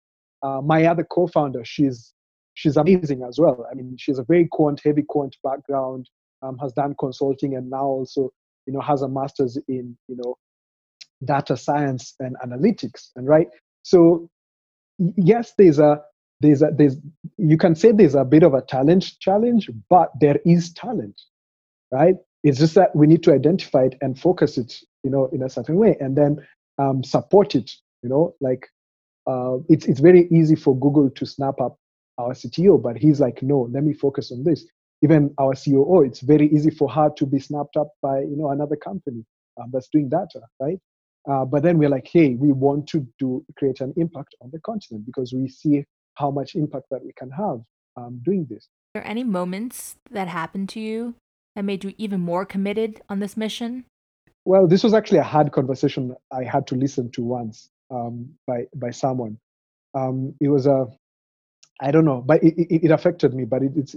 Uh, 0.43 0.61
my 0.61 0.85
other 0.87 1.05
co-founder, 1.05 1.65
she's 1.65 2.13
she's 2.55 2.77
amazing 2.77 3.23
as 3.23 3.39
well. 3.39 3.67
I 3.71 3.75
mean, 3.75 3.97
she's 3.99 4.19
a 4.19 4.25
very 4.25 4.49
quant, 4.51 4.81
heavy 4.85 5.03
quant 5.03 5.37
background, 5.43 6.09
um, 6.47 6.59
has 6.59 6.73
done 6.73 6.95
consulting, 6.99 7.57
and 7.57 7.71
now 7.71 7.85
also, 7.85 8.31
you 8.67 8.73
know, 8.73 8.81
has 8.81 9.03
a 9.03 9.09
master's 9.09 9.59
in, 9.69 9.97
you 10.09 10.17
know, 10.17 10.37
data 11.25 11.57
science 11.57 12.15
and 12.21 12.37
analytics. 12.45 13.11
And 13.17 13.27
right, 13.27 13.49
so 13.83 14.29
yes, 14.99 15.53
there's 15.59 15.79
a 15.79 16.01
there's 16.41 16.63
a, 16.63 16.69
there's 16.77 16.97
you 17.39 17.57
can 17.57 17.75
say 17.75 17.93
there's 17.93 18.15
a 18.15 18.25
bit 18.25 18.43
of 18.43 18.55
a 18.55 18.63
talent 18.63 19.19
challenge, 19.21 19.71
but 19.89 20.11
there 20.21 20.39
is 20.45 20.73
talent, 20.73 21.21
right? 21.91 22.17
It's 22.45 22.59
just 22.59 22.75
that 22.75 22.95
we 22.95 23.07
need 23.07 23.23
to 23.25 23.33
identify 23.33 23.85
it 23.85 23.97
and 24.01 24.19
focus 24.19 24.59
it, 24.59 24.75
you 25.03 25.11
know, 25.11 25.29
in 25.33 25.43
a 25.43 25.49
certain 25.49 25.77
way, 25.77 25.97
and 26.01 26.17
then 26.17 26.39
um, 26.79 27.03
support 27.03 27.55
it. 27.55 27.71
You 28.03 28.11
know, 28.11 28.35
like 28.41 28.67
uh, 29.27 29.57
it's 29.69 29.87
it's 29.87 30.01
very 30.01 30.29
easy 30.31 30.55
for 30.57 30.79
Google 30.79 31.11
to 31.11 31.27
snap 31.27 31.61
up 31.61 31.79
our 32.19 32.33
CTO, 32.33 32.81
but 32.81 32.97
he's 32.97 33.21
like, 33.21 33.43
no, 33.43 33.69
let 33.73 33.85
me 33.85 33.93
focus 33.93 34.33
on 34.33 34.45
this. 34.45 34.65
Even 35.03 35.35
our 35.39 35.55
COO, 35.55 36.03
it's 36.03 36.21
very 36.21 36.49
easy 36.51 36.71
for 36.71 36.89
her 36.91 37.11
to 37.17 37.27
be 37.27 37.39
snapped 37.39 37.77
up 37.77 37.89
by 38.03 38.21
you 38.21 38.37
know 38.37 38.51
another 38.51 38.77
company 38.77 39.25
um, 39.61 39.71
that's 39.73 39.89
doing 39.89 40.09
data, 40.09 40.41
right? 40.61 40.79
Uh, 41.29 41.45
but 41.45 41.63
then 41.63 41.77
we're 41.77 41.89
like, 41.89 42.07
hey, 42.07 42.35
we 42.35 42.53
want 42.53 42.87
to 42.89 43.07
do 43.19 43.45
create 43.59 43.81
an 43.81 43.93
impact 43.97 44.35
on 44.41 44.51
the 44.53 44.61
continent 44.61 45.05
because 45.05 45.33
we 45.33 45.49
see 45.49 45.85
how 46.15 46.31
much 46.31 46.55
impact 46.55 46.87
that 46.91 47.05
we 47.05 47.13
can 47.17 47.31
have 47.31 47.61
um, 47.97 48.21
doing 48.25 48.47
this. 48.49 48.69
Are 48.95 49.01
there 49.01 49.07
any 49.07 49.25
moments 49.25 49.97
that 50.11 50.29
happened 50.29 50.69
to 50.71 50.81
you 50.81 51.15
that 51.55 51.65
made 51.65 51.85
you 51.85 51.95
even 51.99 52.21
more 52.21 52.47
committed 52.47 53.03
on 53.09 53.19
this 53.19 53.37
mission? 53.37 53.85
Well, 54.45 54.69
this 54.69 54.85
was 54.85 54.95
actually 54.95 55.19
a 55.19 55.25
hard 55.25 55.53
conversation 55.53 56.15
I 56.33 56.45
had 56.45 56.67
to 56.69 56.77
listen 56.77 57.11
to 57.13 57.23
once 57.23 57.69
um, 57.91 58.31
by 58.47 58.67
by 58.75 58.91
someone. 58.91 59.39
Um, 59.95 60.35
it 60.41 60.49
was 60.49 60.67
a, 60.67 60.87
I 61.81 61.91
don't 61.91 62.05
know, 62.05 62.23
but 62.25 62.43
it, 62.45 62.55
it, 62.57 62.85
it 62.85 62.91
affected 62.91 63.35
me. 63.35 63.45
But 63.45 63.63
it, 63.63 63.73
it's, 63.77 63.97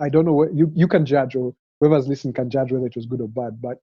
I 0.00 0.08
don't 0.08 0.24
know. 0.24 0.32
What, 0.32 0.54
you 0.54 0.70
you 0.74 0.88
can 0.88 1.04
judge, 1.04 1.36
or 1.36 1.54
whoever's 1.80 2.08
listening 2.08 2.34
can 2.34 2.50
judge 2.50 2.72
whether 2.72 2.86
it 2.86 2.96
was 2.96 3.06
good 3.06 3.20
or 3.20 3.28
bad. 3.28 3.60
But 3.60 3.78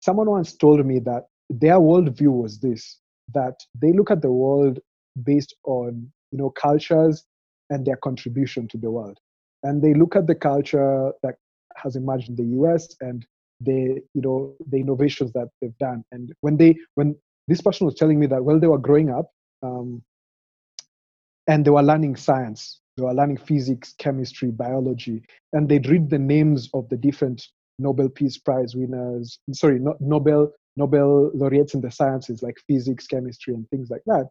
someone 0.00 0.30
once 0.30 0.54
told 0.54 0.84
me 0.84 0.98
that 1.00 1.24
their 1.50 1.78
worldview 1.78 2.32
was 2.32 2.58
this: 2.60 2.98
that 3.34 3.60
they 3.80 3.92
look 3.92 4.10
at 4.10 4.22
the 4.22 4.32
world 4.32 4.78
based 5.24 5.54
on 5.64 6.10
you 6.30 6.38
know 6.38 6.50
cultures 6.50 7.24
and 7.70 7.86
their 7.86 7.96
contribution 7.96 8.68
to 8.68 8.78
the 8.78 8.90
world. 8.90 9.18
And 9.62 9.82
they 9.82 9.94
look 9.94 10.16
at 10.16 10.26
the 10.26 10.34
culture 10.34 11.12
that 11.22 11.36
has 11.76 11.96
emerged 11.96 12.28
in 12.28 12.36
the 12.36 12.56
US 12.60 12.88
and 13.00 13.24
the 13.60 14.02
you 14.14 14.22
know 14.22 14.54
the 14.70 14.78
innovations 14.78 15.32
that 15.32 15.48
they've 15.60 15.76
done. 15.78 16.04
And 16.12 16.32
when 16.40 16.56
they 16.56 16.76
when 16.94 17.16
this 17.48 17.60
person 17.60 17.86
was 17.86 17.94
telling 17.94 18.20
me 18.20 18.26
that 18.26 18.44
while 18.44 18.60
they 18.60 18.66
were 18.66 18.78
growing 18.78 19.10
up 19.10 19.30
um, 19.62 20.02
and 21.48 21.64
they 21.64 21.70
were 21.70 21.82
learning 21.82 22.16
science, 22.16 22.80
they 22.96 23.02
were 23.02 23.14
learning 23.14 23.38
physics, 23.38 23.94
chemistry, 23.98 24.50
biology, 24.50 25.22
and 25.52 25.68
they'd 25.68 25.88
read 25.88 26.10
the 26.10 26.18
names 26.18 26.68
of 26.74 26.88
the 26.88 26.96
different 26.96 27.48
Nobel 27.78 28.08
Peace 28.08 28.38
Prize 28.38 28.74
winners, 28.76 29.38
sorry, 29.52 29.78
no, 29.78 29.96
Nobel 30.00 30.52
Nobel 30.76 31.30
laureates 31.34 31.74
in 31.74 31.80
the 31.80 31.90
sciences 31.90 32.42
like 32.42 32.56
physics, 32.66 33.06
chemistry, 33.06 33.54
and 33.54 33.68
things 33.68 33.90
like 33.90 34.02
that. 34.06 34.28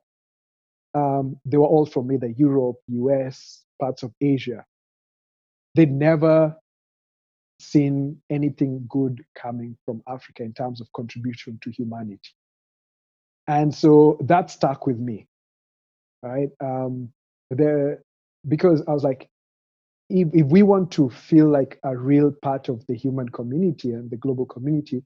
Um, 0.93 1.39
they 1.45 1.57
were 1.57 1.67
all 1.67 1.85
from 1.85 2.11
either 2.11 2.27
Europe, 2.27 2.77
US, 2.87 3.63
parts 3.79 4.03
of 4.03 4.11
Asia. 4.19 4.65
They'd 5.75 5.91
never 5.91 6.55
seen 7.59 8.21
anything 8.29 8.85
good 8.89 9.23
coming 9.35 9.77
from 9.85 10.01
Africa 10.07 10.43
in 10.43 10.53
terms 10.53 10.81
of 10.81 10.91
contribution 10.93 11.59
to 11.61 11.71
humanity. 11.71 12.19
And 13.47 13.73
so 13.73 14.17
that 14.21 14.49
stuck 14.49 14.87
with 14.87 14.97
me, 14.97 15.27
right? 16.23 16.49
Um, 16.59 17.11
the, 17.51 17.99
because 18.47 18.81
I 18.87 18.93
was 18.93 19.03
like, 19.03 19.29
if, 20.09 20.27
if 20.33 20.47
we 20.47 20.63
want 20.63 20.91
to 20.91 21.09
feel 21.09 21.47
like 21.49 21.79
a 21.83 21.95
real 21.95 22.31
part 22.41 22.69
of 22.69 22.85
the 22.87 22.95
human 22.95 23.29
community 23.29 23.91
and 23.91 24.09
the 24.09 24.17
global 24.17 24.45
community, 24.45 25.03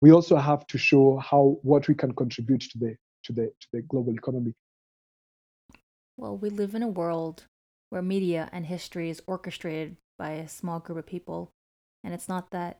we 0.00 0.12
also 0.12 0.36
have 0.36 0.66
to 0.68 0.78
show 0.78 1.18
how 1.18 1.58
what 1.62 1.88
we 1.88 1.94
can 1.94 2.12
contribute 2.14 2.60
to 2.60 2.78
the 2.78 2.96
to 3.24 3.32
the 3.32 3.46
to 3.60 3.68
the 3.72 3.82
global 3.82 4.14
economy. 4.14 4.54
Well, 6.16 6.36
we 6.36 6.48
live 6.48 6.74
in 6.74 6.82
a 6.82 6.88
world 6.88 7.44
where 7.90 8.02
media 8.02 8.48
and 8.52 8.66
history 8.66 9.10
is 9.10 9.22
orchestrated 9.26 9.96
by 10.18 10.32
a 10.32 10.48
small 10.48 10.80
group 10.80 10.98
of 10.98 11.06
people, 11.06 11.50
and 12.02 12.14
it's 12.14 12.28
not 12.28 12.50
that 12.50 12.78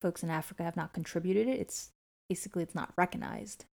folks 0.00 0.22
in 0.22 0.30
Africa 0.30 0.62
have 0.62 0.76
not 0.76 0.92
contributed. 0.92 1.48
It's 1.48 1.90
basically 2.28 2.62
it's 2.62 2.74
not 2.74 2.92
recognized. 2.96 3.66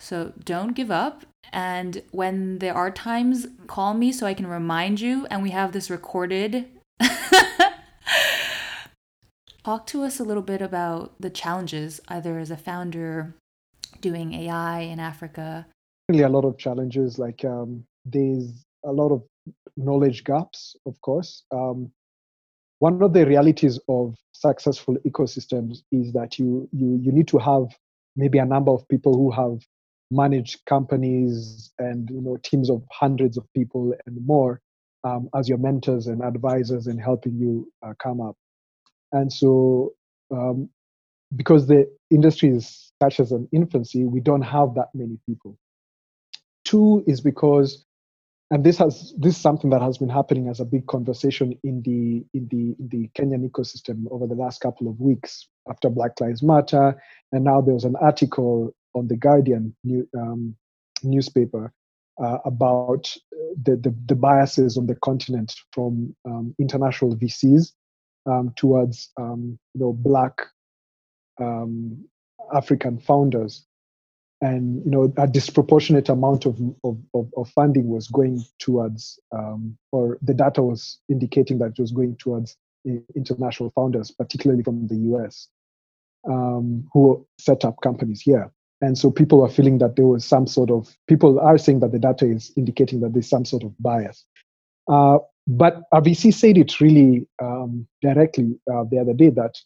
So 0.00 0.32
don't 0.44 0.74
give 0.74 0.90
up. 0.90 1.24
And 1.52 2.02
when 2.10 2.58
there 2.58 2.74
are 2.74 2.90
times, 2.90 3.46
call 3.66 3.94
me 3.94 4.12
so 4.12 4.26
I 4.26 4.34
can 4.34 4.46
remind 4.46 5.00
you. 5.00 5.26
And 5.30 5.42
we 5.42 5.50
have 5.50 5.72
this 5.72 5.90
recorded. 5.90 6.66
Talk 9.64 9.86
to 9.88 10.02
us 10.02 10.20
a 10.20 10.24
little 10.24 10.42
bit 10.42 10.62
about 10.62 11.14
the 11.18 11.30
challenges, 11.30 12.00
either 12.08 12.38
as 12.38 12.50
a 12.50 12.56
founder 12.56 13.34
doing 14.00 14.32
AI 14.34 14.80
in 14.80 15.00
Africa. 15.00 15.66
Really, 16.08 16.22
a 16.22 16.28
lot 16.28 16.44
of 16.44 16.56
challenges. 16.56 17.18
Like 17.18 17.44
um, 17.44 17.84
there's 18.04 18.64
a 18.84 18.92
lot 18.92 19.10
of 19.10 19.24
knowledge 19.76 20.22
gaps, 20.24 20.76
of 20.86 21.00
course. 21.00 21.42
Um, 21.50 21.90
one 22.78 23.02
of 23.02 23.12
the 23.12 23.26
realities 23.26 23.80
of 23.88 24.14
successful 24.32 24.96
ecosystems 25.06 25.82
is 25.90 26.12
that 26.12 26.38
you 26.38 26.68
you 26.72 27.00
you 27.02 27.10
need 27.10 27.26
to 27.28 27.38
have 27.38 27.66
maybe 28.14 28.38
a 28.38 28.44
number 28.44 28.70
of 28.70 28.86
people 28.88 29.14
who 29.14 29.30
have 29.30 29.58
manage 30.10 30.58
companies 30.66 31.72
and 31.78 32.08
you 32.10 32.20
know 32.20 32.36
teams 32.42 32.70
of 32.70 32.82
hundreds 32.92 33.36
of 33.36 33.44
people 33.54 33.92
and 34.06 34.24
more 34.26 34.60
um, 35.06 35.28
as 35.36 35.48
your 35.48 35.58
mentors 35.58 36.06
and 36.06 36.22
advisors 36.22 36.86
in 36.86 36.98
helping 36.98 37.36
you 37.36 37.70
uh, 37.84 37.92
come 38.02 38.20
up. 38.20 38.36
And 39.12 39.32
so, 39.32 39.92
um, 40.32 40.68
because 41.34 41.66
the 41.66 41.90
industry 42.10 42.50
is 42.50 42.92
such 43.02 43.20
as 43.20 43.32
an 43.32 43.48
infancy, 43.52 44.04
we 44.04 44.20
don't 44.20 44.42
have 44.42 44.74
that 44.74 44.88
many 44.94 45.18
people. 45.26 45.56
Two 46.64 47.04
is 47.06 47.20
because, 47.20 47.84
and 48.50 48.64
this 48.64 48.78
has 48.78 49.14
this 49.18 49.36
is 49.36 49.40
something 49.40 49.70
that 49.70 49.82
has 49.82 49.98
been 49.98 50.08
happening 50.08 50.48
as 50.48 50.60
a 50.60 50.64
big 50.64 50.86
conversation 50.86 51.56
in 51.62 51.82
the 51.82 52.24
in 52.36 52.48
the 52.48 52.74
in 52.78 52.88
the 52.90 53.10
Kenyan 53.16 53.48
ecosystem 53.48 54.04
over 54.10 54.26
the 54.26 54.34
last 54.34 54.60
couple 54.60 54.88
of 54.88 55.00
weeks 55.00 55.48
after 55.68 55.88
Black 55.88 56.20
Lives 56.20 56.42
Matter, 56.42 57.00
and 57.32 57.44
now 57.44 57.60
there 57.60 57.74
was 57.74 57.84
an 57.84 57.96
article 58.00 58.74
on 58.96 59.08
the 59.08 59.16
Guardian 59.16 59.76
new, 59.84 60.08
um, 60.18 60.56
newspaper 61.04 61.72
uh, 62.22 62.38
about 62.44 63.14
the, 63.62 63.76
the, 63.76 63.94
the, 64.06 64.14
biases 64.14 64.78
on 64.78 64.86
the 64.86 64.94
continent 64.96 65.54
from 65.72 66.16
um, 66.24 66.54
international 66.58 67.14
VCs 67.14 67.72
um, 68.26 68.52
towards 68.56 69.10
um, 69.18 69.58
you 69.74 69.80
know 69.80 69.92
black 69.92 70.40
um, 71.38 72.04
African 72.54 72.98
founders, 72.98 73.66
and 74.40 74.82
you 74.84 74.90
know 74.90 75.12
a 75.18 75.26
disproportionate 75.26 76.08
amount 76.08 76.46
of 76.46 76.58
of, 76.84 76.98
of, 77.14 77.48
funding 77.50 77.88
was 77.88 78.08
going 78.08 78.42
towards, 78.58 79.20
um, 79.32 79.76
or 79.92 80.18
the 80.22 80.34
data 80.34 80.62
was 80.62 80.98
indicating 81.10 81.58
that 81.58 81.72
it 81.72 81.78
was 81.78 81.92
going 81.92 82.16
towards 82.16 82.56
international 83.14 83.70
founders, 83.74 84.10
particularly 84.10 84.62
from 84.62 84.86
the 84.86 84.96
US, 85.12 85.48
who 86.24 87.26
set 87.38 87.64
up 87.64 87.80
companies 87.82 88.22
here. 88.22 88.50
And 88.80 88.98
so 88.98 89.10
people 89.10 89.42
are 89.42 89.48
feeling 89.48 89.78
that 89.78 89.96
there 89.96 90.06
was 90.06 90.24
some 90.24 90.46
sort 90.46 90.70
of, 90.70 90.96
people 91.08 91.40
are 91.40 91.58
saying 91.58 91.80
that 91.80 91.92
the 91.92 91.98
data 91.98 92.26
is 92.26 92.52
indicating 92.56 93.00
that 93.00 93.12
there's 93.14 93.28
some 93.28 93.44
sort 93.44 93.62
of 93.64 93.72
bias. 93.80 94.24
Uh, 94.88 95.18
but 95.46 95.82
RVC 95.94 96.34
said 96.34 96.58
it 96.58 96.80
really 96.80 97.26
um, 97.40 97.86
directly 98.02 98.58
uh, 98.72 98.84
the 98.90 98.98
other 98.98 99.14
day 99.14 99.30
that, 99.30 99.56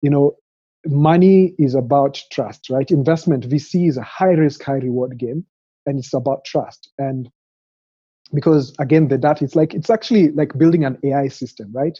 you 0.00 0.10
know, 0.10 0.36
money 0.86 1.54
is 1.58 1.74
about 1.74 2.20
trust, 2.32 2.70
right? 2.70 2.90
Investment, 2.90 3.48
VC 3.48 3.88
is 3.88 3.96
a 3.96 4.02
high 4.02 4.32
risk, 4.32 4.62
high 4.62 4.74
reward 4.74 5.18
game, 5.18 5.44
and 5.86 5.98
it's 5.98 6.14
about 6.14 6.44
trust. 6.44 6.90
And 6.98 7.28
because 8.32 8.74
again, 8.78 9.08
the 9.08 9.18
data, 9.18 9.44
it's 9.44 9.56
like, 9.56 9.74
it's 9.74 9.90
actually 9.90 10.30
like 10.32 10.56
building 10.56 10.84
an 10.84 10.98
AI 11.02 11.28
system, 11.28 11.70
right? 11.72 11.98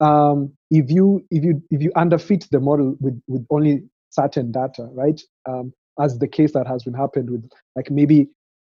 Um, 0.00 0.52
if 0.70 0.90
you 0.90 1.24
if 1.30 1.44
you 1.44 1.62
if 1.70 1.80
you 1.80 1.92
underfit 1.92 2.48
the 2.50 2.58
model 2.58 2.96
with 3.00 3.22
with 3.28 3.46
only 3.50 3.84
certain 4.10 4.50
data, 4.50 4.88
right? 4.92 5.20
Um, 5.48 5.72
as 6.00 6.18
the 6.18 6.28
case 6.28 6.52
that 6.52 6.66
has 6.66 6.84
been 6.84 6.94
happened 6.94 7.30
with 7.30 7.48
like 7.76 7.90
maybe 7.90 8.28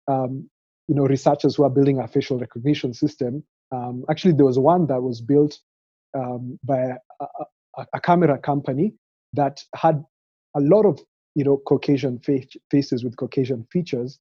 um, 0.08 0.48
you 0.88 0.94
know 0.94 1.04
researchers 1.04 1.56
who 1.56 1.64
are 1.64 1.70
building 1.70 1.98
a 1.98 2.08
facial 2.08 2.38
recognition 2.38 2.92
system. 2.94 3.44
Um, 3.70 4.04
actually, 4.10 4.32
there 4.32 4.46
was 4.46 4.58
one 4.58 4.86
that 4.86 5.02
was 5.02 5.20
built 5.20 5.58
um, 6.14 6.58
by 6.64 6.78
a, 7.20 7.26
a, 7.76 7.86
a, 7.92 8.00
camera 8.00 8.38
company 8.38 8.94
that 9.34 9.62
had 9.74 10.02
a 10.56 10.60
lot 10.60 10.86
of 10.86 11.00
you 11.34 11.44
know 11.44 11.58
Caucasian 11.66 12.18
face, 12.20 12.48
faces 12.70 13.04
with 13.04 13.16
Caucasian 13.16 13.66
features, 13.70 14.18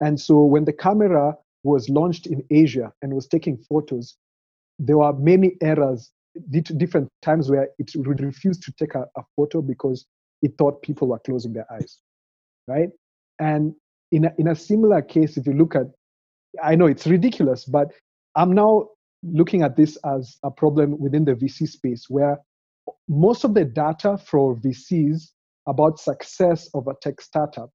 and 0.00 0.18
so 0.18 0.44
when 0.44 0.64
the 0.64 0.72
camera 0.72 1.36
was 1.62 1.88
launched 1.88 2.26
in 2.26 2.42
Asia 2.50 2.92
and 3.02 3.12
was 3.12 3.26
taking 3.26 3.58
photos, 3.68 4.16
there 4.78 4.98
were 4.98 5.12
many 5.12 5.56
errors, 5.60 6.12
different 6.50 7.08
times 7.22 7.50
where 7.50 7.68
it 7.78 7.90
would 7.96 8.20
refuse 8.20 8.58
to 8.60 8.72
take 8.78 8.94
a, 8.94 9.04
a 9.16 9.22
photo 9.34 9.60
because 9.60 10.06
it 10.42 10.56
thought 10.56 10.80
people 10.82 11.08
were 11.08 11.18
closing 11.18 11.52
their 11.52 11.66
eyes 11.72 11.98
right? 12.66 12.88
And 13.38 13.74
in 14.12 14.26
a, 14.26 14.32
in 14.38 14.48
a 14.48 14.54
similar 14.54 15.02
case, 15.02 15.36
if 15.36 15.46
you 15.46 15.52
look 15.52 15.74
at, 15.74 15.86
I 16.62 16.74
know 16.74 16.86
it's 16.86 17.06
ridiculous, 17.06 17.64
but 17.64 17.88
I'm 18.34 18.52
now 18.52 18.88
looking 19.22 19.62
at 19.62 19.76
this 19.76 19.96
as 20.04 20.36
a 20.44 20.50
problem 20.50 20.98
within 20.98 21.24
the 21.24 21.32
VC 21.32 21.68
space 21.68 22.06
where 22.08 22.38
most 23.08 23.44
of 23.44 23.54
the 23.54 23.64
data 23.64 24.18
for 24.18 24.56
VCs 24.56 25.30
about 25.66 25.98
success 25.98 26.68
of 26.74 26.86
a 26.86 26.94
tech 27.02 27.20
startup, 27.20 27.70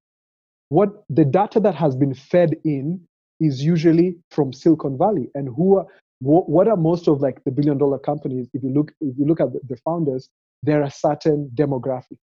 what 0.68 0.88
the 1.10 1.24
data 1.24 1.60
that 1.60 1.74
has 1.74 1.94
been 1.94 2.14
fed 2.14 2.56
in 2.64 3.00
is 3.40 3.62
usually 3.62 4.16
from 4.30 4.52
Silicon 4.52 4.96
Valley. 4.96 5.28
And 5.34 5.48
who 5.48 5.78
are, 5.78 5.86
what 6.20 6.68
are 6.68 6.76
most 6.76 7.08
of 7.08 7.20
like 7.20 7.42
the 7.44 7.50
billion 7.50 7.76
dollar 7.76 7.98
companies? 7.98 8.48
If 8.54 8.62
you 8.62 8.70
look, 8.70 8.92
if 9.00 9.18
you 9.18 9.26
look 9.26 9.40
at 9.40 9.48
the 9.52 9.76
founders, 9.84 10.28
they're 10.62 10.82
a 10.82 10.90
certain 10.90 11.50
demographic, 11.54 12.18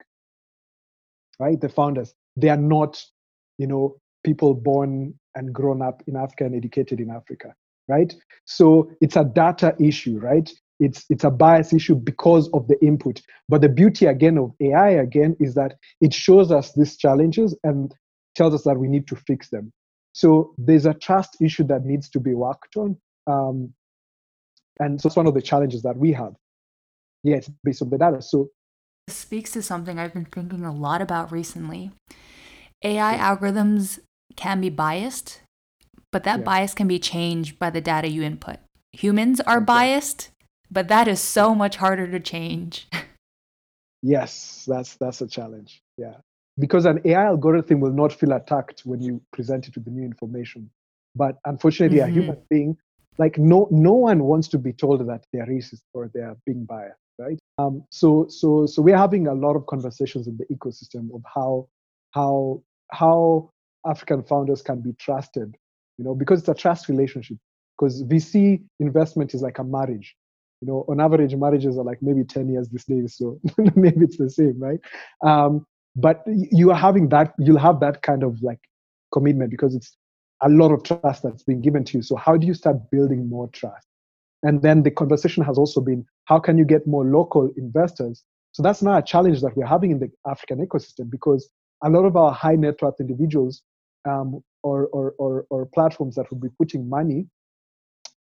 right? 1.40 1.60
The 1.60 1.70
founders 1.70 2.14
they 2.38 2.50
are 2.50 2.58
not, 2.58 3.04
you 3.58 3.68
know, 3.68 3.98
people 4.24 4.54
born 4.54 5.14
and 5.36 5.54
grown 5.54 5.82
up 5.82 6.04
in 6.08 6.16
Africa 6.16 6.46
and 6.46 6.56
educated 6.56 7.00
in 7.00 7.10
Africa, 7.10 7.54
right? 7.88 8.14
So 8.46 8.92
it's 9.02 9.16
a 9.16 9.24
data 9.24 9.76
issue, 9.80 10.20
right? 10.20 10.50
It's 10.80 11.06
it's 11.10 11.24
a 11.26 11.32
bias 11.32 11.74
issue 11.74 11.96
because 11.96 12.50
of 12.54 12.68
the 12.68 12.84
input. 12.86 13.22
But 13.50 13.62
the 13.62 13.70
beauty 13.70 14.06
again 14.06 14.38
of 14.38 14.54
AI 14.62 14.92
again 14.92 15.36
is 15.40 15.54
that 15.56 15.76
it 16.02 16.14
shows 16.14 16.52
us 16.52 16.74
these 16.74 16.98
challenges 16.98 17.56
and 17.64 17.94
tells 18.36 18.54
us 18.54 18.64
that 18.64 18.78
we 18.78 18.88
need 18.88 19.08
to 19.08 19.16
fix 19.16 19.50
them. 19.50 19.72
So 20.14 20.54
there's 20.58 20.86
a 20.86 20.94
trust 20.94 21.38
issue 21.42 21.64
that 21.66 21.86
needs 21.86 22.10
to 22.12 22.20
be 22.20 22.34
worked 22.34 22.78
on. 22.78 22.98
Um, 23.28 23.74
and 24.80 25.00
so 25.02 25.08
it's 25.08 25.16
one 25.16 25.28
of 25.28 25.34
the 25.34 25.42
challenges 25.42 25.82
that 25.84 25.98
we 25.98 26.14
have. 26.14 26.34
Yes, 27.24 27.50
based 27.64 27.82
on 27.82 27.90
the 27.90 27.98
data. 27.98 28.22
So 28.22 28.50
speaks 29.12 29.52
to 29.52 29.62
something 29.62 30.00
I've 30.00 30.14
been 30.14 30.26
thinking 30.26 30.64
a 30.64 30.74
lot 30.74 31.02
about 31.02 31.32
recently. 31.32 31.92
AI 32.84 33.18
algorithms 33.18 34.00
can 34.36 34.62
be 34.62 34.70
biased, 34.70 35.42
but 36.12 36.24
that 36.24 36.40
yeah. 36.40 36.46
bias 36.46 36.74
can 36.74 36.88
be 36.88 37.00
changed 37.00 37.60
by 37.60 37.70
the 37.70 37.82
data 37.82 38.08
you 38.08 38.24
input. 38.24 38.58
Humans 38.94 39.42
are 39.42 39.62
biased, 39.62 40.30
but 40.72 40.88
that 40.88 41.08
is 41.08 41.20
so 41.20 41.54
much 41.54 41.76
harder 41.76 42.08
to 42.08 42.20
change. 42.20 42.88
yes, 44.02 44.66
that's 44.68 44.96
that's 44.96 45.22
a 45.22 45.28
challenge. 45.28 45.82
Yeah. 45.98 46.16
Because 46.58 46.86
an 46.86 47.00
AI 47.06 47.26
algorithm 47.26 47.80
will 47.80 47.94
not 47.94 48.12
feel 48.12 48.34
attacked 48.34 48.82
when 48.82 49.02
you 49.02 49.22
present 49.32 49.68
it 49.68 49.76
with 49.76 49.86
the 49.86 49.92
new 49.92 50.04
information. 50.04 50.70
But 51.16 51.38
unfortunately, 51.46 52.00
mm-hmm. 52.00 52.10
a 52.10 52.14
human 52.14 52.38
being 52.50 52.78
like 53.18 53.38
no 53.38 53.68
no 53.70 53.94
one 53.94 54.24
wants 54.24 54.48
to 54.48 54.58
be 54.58 54.74
told 54.74 55.06
that 55.08 55.26
they're 55.32 55.46
racist 55.46 55.82
or 55.94 56.10
they're 56.14 56.36
being 56.46 56.66
biased? 56.66 56.98
Um, 57.60 57.84
so 57.90 58.26
so 58.30 58.66
so 58.66 58.82
we're 58.82 58.98
having 58.98 59.28
a 59.28 59.34
lot 59.34 59.56
of 59.56 59.66
conversations 59.66 60.28
in 60.28 60.38
the 60.38 60.46
ecosystem 60.46 61.14
of 61.14 61.22
how 61.34 61.68
how 62.12 62.64
how 62.92 63.52
African 63.86 64.24
founders 64.24 64.62
can 64.62 64.82
be 64.82 64.94
trusted, 64.94 65.56
you 65.98 66.06
know, 66.06 66.16
because 66.16 66.40
it's 66.40 66.50
a 66.50 66.54
trust 66.54 66.88
relationship. 66.88 67.38
Because 67.78 68.04
VC 68.04 68.62
investment 68.80 69.34
is 69.34 69.42
like 69.42 69.60
a 69.60 69.64
marriage. 69.64 70.16
You 70.62 70.68
know, 70.68 70.86
on 70.90 71.00
average, 71.00 71.34
marriages 71.36 71.78
are 71.78 71.84
like 71.84 72.00
maybe 72.02 72.26
10 72.26 72.50
years 72.50 72.68
these 72.68 72.84
days, 72.84 73.16
so 73.16 73.40
maybe 73.76 74.04
it's 74.04 74.18
the 74.18 74.30
same, 74.30 74.60
right? 74.60 74.80
Um, 75.26 75.66
but 75.96 76.22
you 76.28 76.72
are 76.72 76.78
having 76.78 77.08
that, 77.10 77.34
you'll 77.40 77.58
have 77.58 77.80
that 77.80 78.02
kind 78.02 78.24
of 78.24 78.42
like 78.42 78.60
commitment 79.14 79.52
because 79.52 79.76
it's 79.76 79.96
a 80.42 80.50
lot 80.50 80.72
of 80.72 80.84
trust 80.84 81.24
that's 81.24 81.44
been 81.44 81.62
given 81.62 81.86
to 81.86 81.98
you. 81.98 82.02
So 82.02 82.18
how 82.18 82.36
do 82.36 82.46
you 82.46 82.54
start 82.54 82.92
building 82.92 83.30
more 83.30 83.48
trust? 83.48 83.89
And 84.44 84.62
then 84.62 84.84
the 84.84 84.92
conversation 84.92 85.44
has 85.44 85.58
also 85.58 85.82
been 85.82 86.06
how 86.26 86.40
can 86.40 86.58
you 86.58 86.66
get 86.66 86.88
more 86.88 87.06
local 87.06 87.52
investors? 87.58 88.24
So 88.52 88.64
that's 88.64 88.82
now 88.82 88.98
a 88.98 89.04
challenge 89.04 89.42
that 89.42 89.56
we're 89.56 89.66
having 89.66 89.92
in 89.92 90.00
the 90.00 90.10
African 90.28 90.66
ecosystem 90.66 91.10
because 91.10 91.50
a 91.84 91.90
lot 91.90 92.06
of 92.06 92.16
our 92.16 92.32
high 92.32 92.56
net 92.56 92.82
worth 92.82 93.00
individuals 93.00 93.62
um, 94.08 94.42
or, 94.64 94.88
or, 94.88 95.14
or, 95.18 95.46
or, 95.50 95.66
platforms 95.68 96.16
that 96.16 96.30
will 96.32 96.40
be 96.40 96.50
putting 96.58 96.90
money 96.90 97.26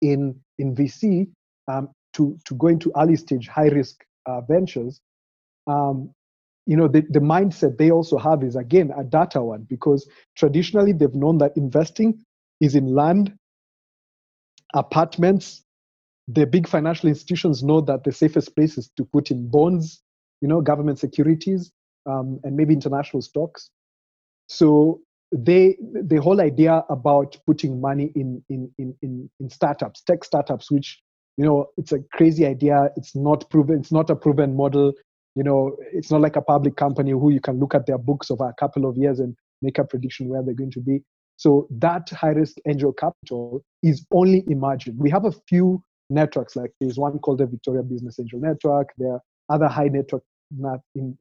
in, 0.01 0.35
in 0.57 0.75
VC 0.75 1.27
um, 1.67 1.89
to, 2.13 2.37
to 2.45 2.55
go 2.55 2.67
into 2.67 2.91
early 2.97 3.15
stage 3.15 3.47
high 3.47 3.69
risk 3.69 4.03
uh, 4.25 4.41
ventures, 4.41 4.99
um, 5.67 6.11
you 6.65 6.75
know, 6.75 6.87
the, 6.87 7.01
the 7.09 7.19
mindset 7.19 7.77
they 7.77 7.91
also 7.91 8.17
have 8.17 8.43
is 8.43 8.55
again 8.55 8.91
a 8.97 9.03
data 9.03 9.41
one 9.41 9.65
because 9.69 10.07
traditionally 10.35 10.91
they've 10.91 11.15
known 11.15 11.37
that 11.37 11.55
investing 11.55 12.21
is 12.59 12.75
in 12.75 12.93
land, 12.93 13.33
apartments. 14.73 15.63
The 16.27 16.45
big 16.45 16.67
financial 16.67 17.09
institutions 17.09 17.63
know 17.63 17.81
that 17.81 18.03
the 18.03 18.11
safest 18.11 18.55
place 18.55 18.77
is 18.77 18.89
to 18.97 19.05
put 19.05 19.31
in 19.31 19.49
bonds, 19.49 20.01
you 20.41 20.47
know, 20.47 20.61
government 20.61 20.99
securities, 20.99 21.71
um, 22.05 22.39
and 22.43 22.55
maybe 22.55 22.73
international 22.73 23.21
stocks. 23.21 23.69
So 24.47 25.01
they 25.31 25.77
the 25.93 26.21
whole 26.21 26.39
idea 26.41 26.83
about 26.89 27.37
putting 27.45 27.81
money 27.81 28.11
in 28.15 28.43
in 28.49 28.71
in 28.77 28.95
in, 29.01 29.29
in 29.39 29.49
startups, 29.49 30.01
tech 30.01 30.23
startups, 30.23 30.71
which 30.71 31.01
you 31.37 31.45
know 31.45 31.67
it's 31.77 31.91
a 31.91 31.99
crazy 32.13 32.45
idea. 32.45 32.89
It's 32.95 33.15
not 33.15 33.49
proven. 33.49 33.79
It's 33.79 33.91
not 33.91 34.09
a 34.09 34.15
proven 34.15 34.55
model. 34.55 34.93
You 35.35 35.43
know, 35.43 35.77
it's 35.93 36.09
not 36.09 36.21
like 36.21 36.35
a 36.35 36.41
public 36.41 36.77
company 36.77 37.11
who 37.11 37.29
you 37.31 37.39
can 37.39 37.59
look 37.59 37.75
at 37.75 37.85
their 37.85 37.99
books 37.99 38.31
over 38.31 38.47
a 38.49 38.53
couple 38.59 38.89
of 38.89 38.97
years 38.97 39.19
and 39.19 39.35
make 39.61 39.77
a 39.77 39.83
prediction 39.83 40.29
where 40.29 40.41
they're 40.41 40.55
going 40.55 40.71
to 40.71 40.81
be. 40.81 41.03
So 41.35 41.67
that 41.69 42.09
high 42.09 42.29
risk 42.29 42.57
angel 42.67 42.91
capital 42.91 43.63
is 43.83 44.03
only 44.11 44.43
emerging. 44.47 44.97
We 44.97 45.11
have 45.11 45.25
a 45.25 45.31
few 45.47 45.83
networks, 46.09 46.55
like 46.55 46.71
there's 46.79 46.97
one 46.97 47.19
called 47.19 47.39
the 47.39 47.45
Viktoria 47.45 47.87
Business 47.87 48.19
Angel 48.19 48.39
Network. 48.39 48.89
There 48.97 49.13
are 49.13 49.21
other 49.49 49.67
high 49.67 49.87
network 49.87 50.23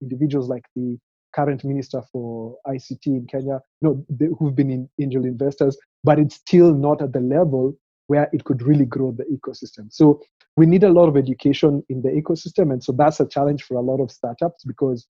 individuals 0.03 0.49
like 0.49 0.65
the 0.75 0.99
current 1.35 1.65
minister 1.65 2.03
for 2.13 2.57
ICT 2.67 3.07
in 3.07 3.27
Kenya, 3.31 3.61
you 3.81 3.89
know, 3.89 4.07
they, 4.09 4.27
who've 4.39 4.55
been 4.55 4.71
in 4.71 4.89
angel 5.01 5.25
investors, 5.25 5.77
but 6.03 6.19
it's 6.19 6.37
still 6.37 6.73
not 6.73 7.03
at 7.03 7.13
the 7.13 7.21
level 7.21 7.77
where 8.07 8.29
it 8.33 8.45
could 8.45 8.63
really 8.63 8.87
grow 8.87 9.13
the 9.13 9.25
ecosystem. 9.25 9.93
So 9.93 10.23
we 10.57 10.65
need 10.65 10.85
a 10.85 10.89
lot 10.89 11.09
of 11.09 11.17
education 11.17 11.83
in 11.89 12.01
the 12.03 12.09
ecosystem, 12.09 12.73
and 12.73 12.83
so 12.83 12.93
that's 12.93 13.21
a 13.21 13.27
challenge 13.27 13.65
for 13.65 13.77
a 13.77 13.83
lot 13.83 14.01
of 14.01 14.11
startups 14.11 14.65
because 14.65 15.07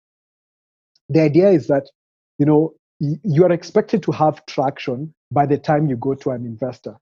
the 1.08 1.20
idea 1.20 1.50
is 1.50 1.68
that 1.68 1.84
you 2.38 2.46
know 2.46 2.74
you 2.98 3.44
are 3.44 3.52
expected 3.52 4.02
to 4.02 4.10
have 4.10 4.44
traction 4.46 5.14
by 5.30 5.46
the 5.46 5.58
time 5.58 5.86
you 5.86 5.96
go 5.96 6.14
to 6.14 6.30
an 6.30 6.44
investor 6.44 6.96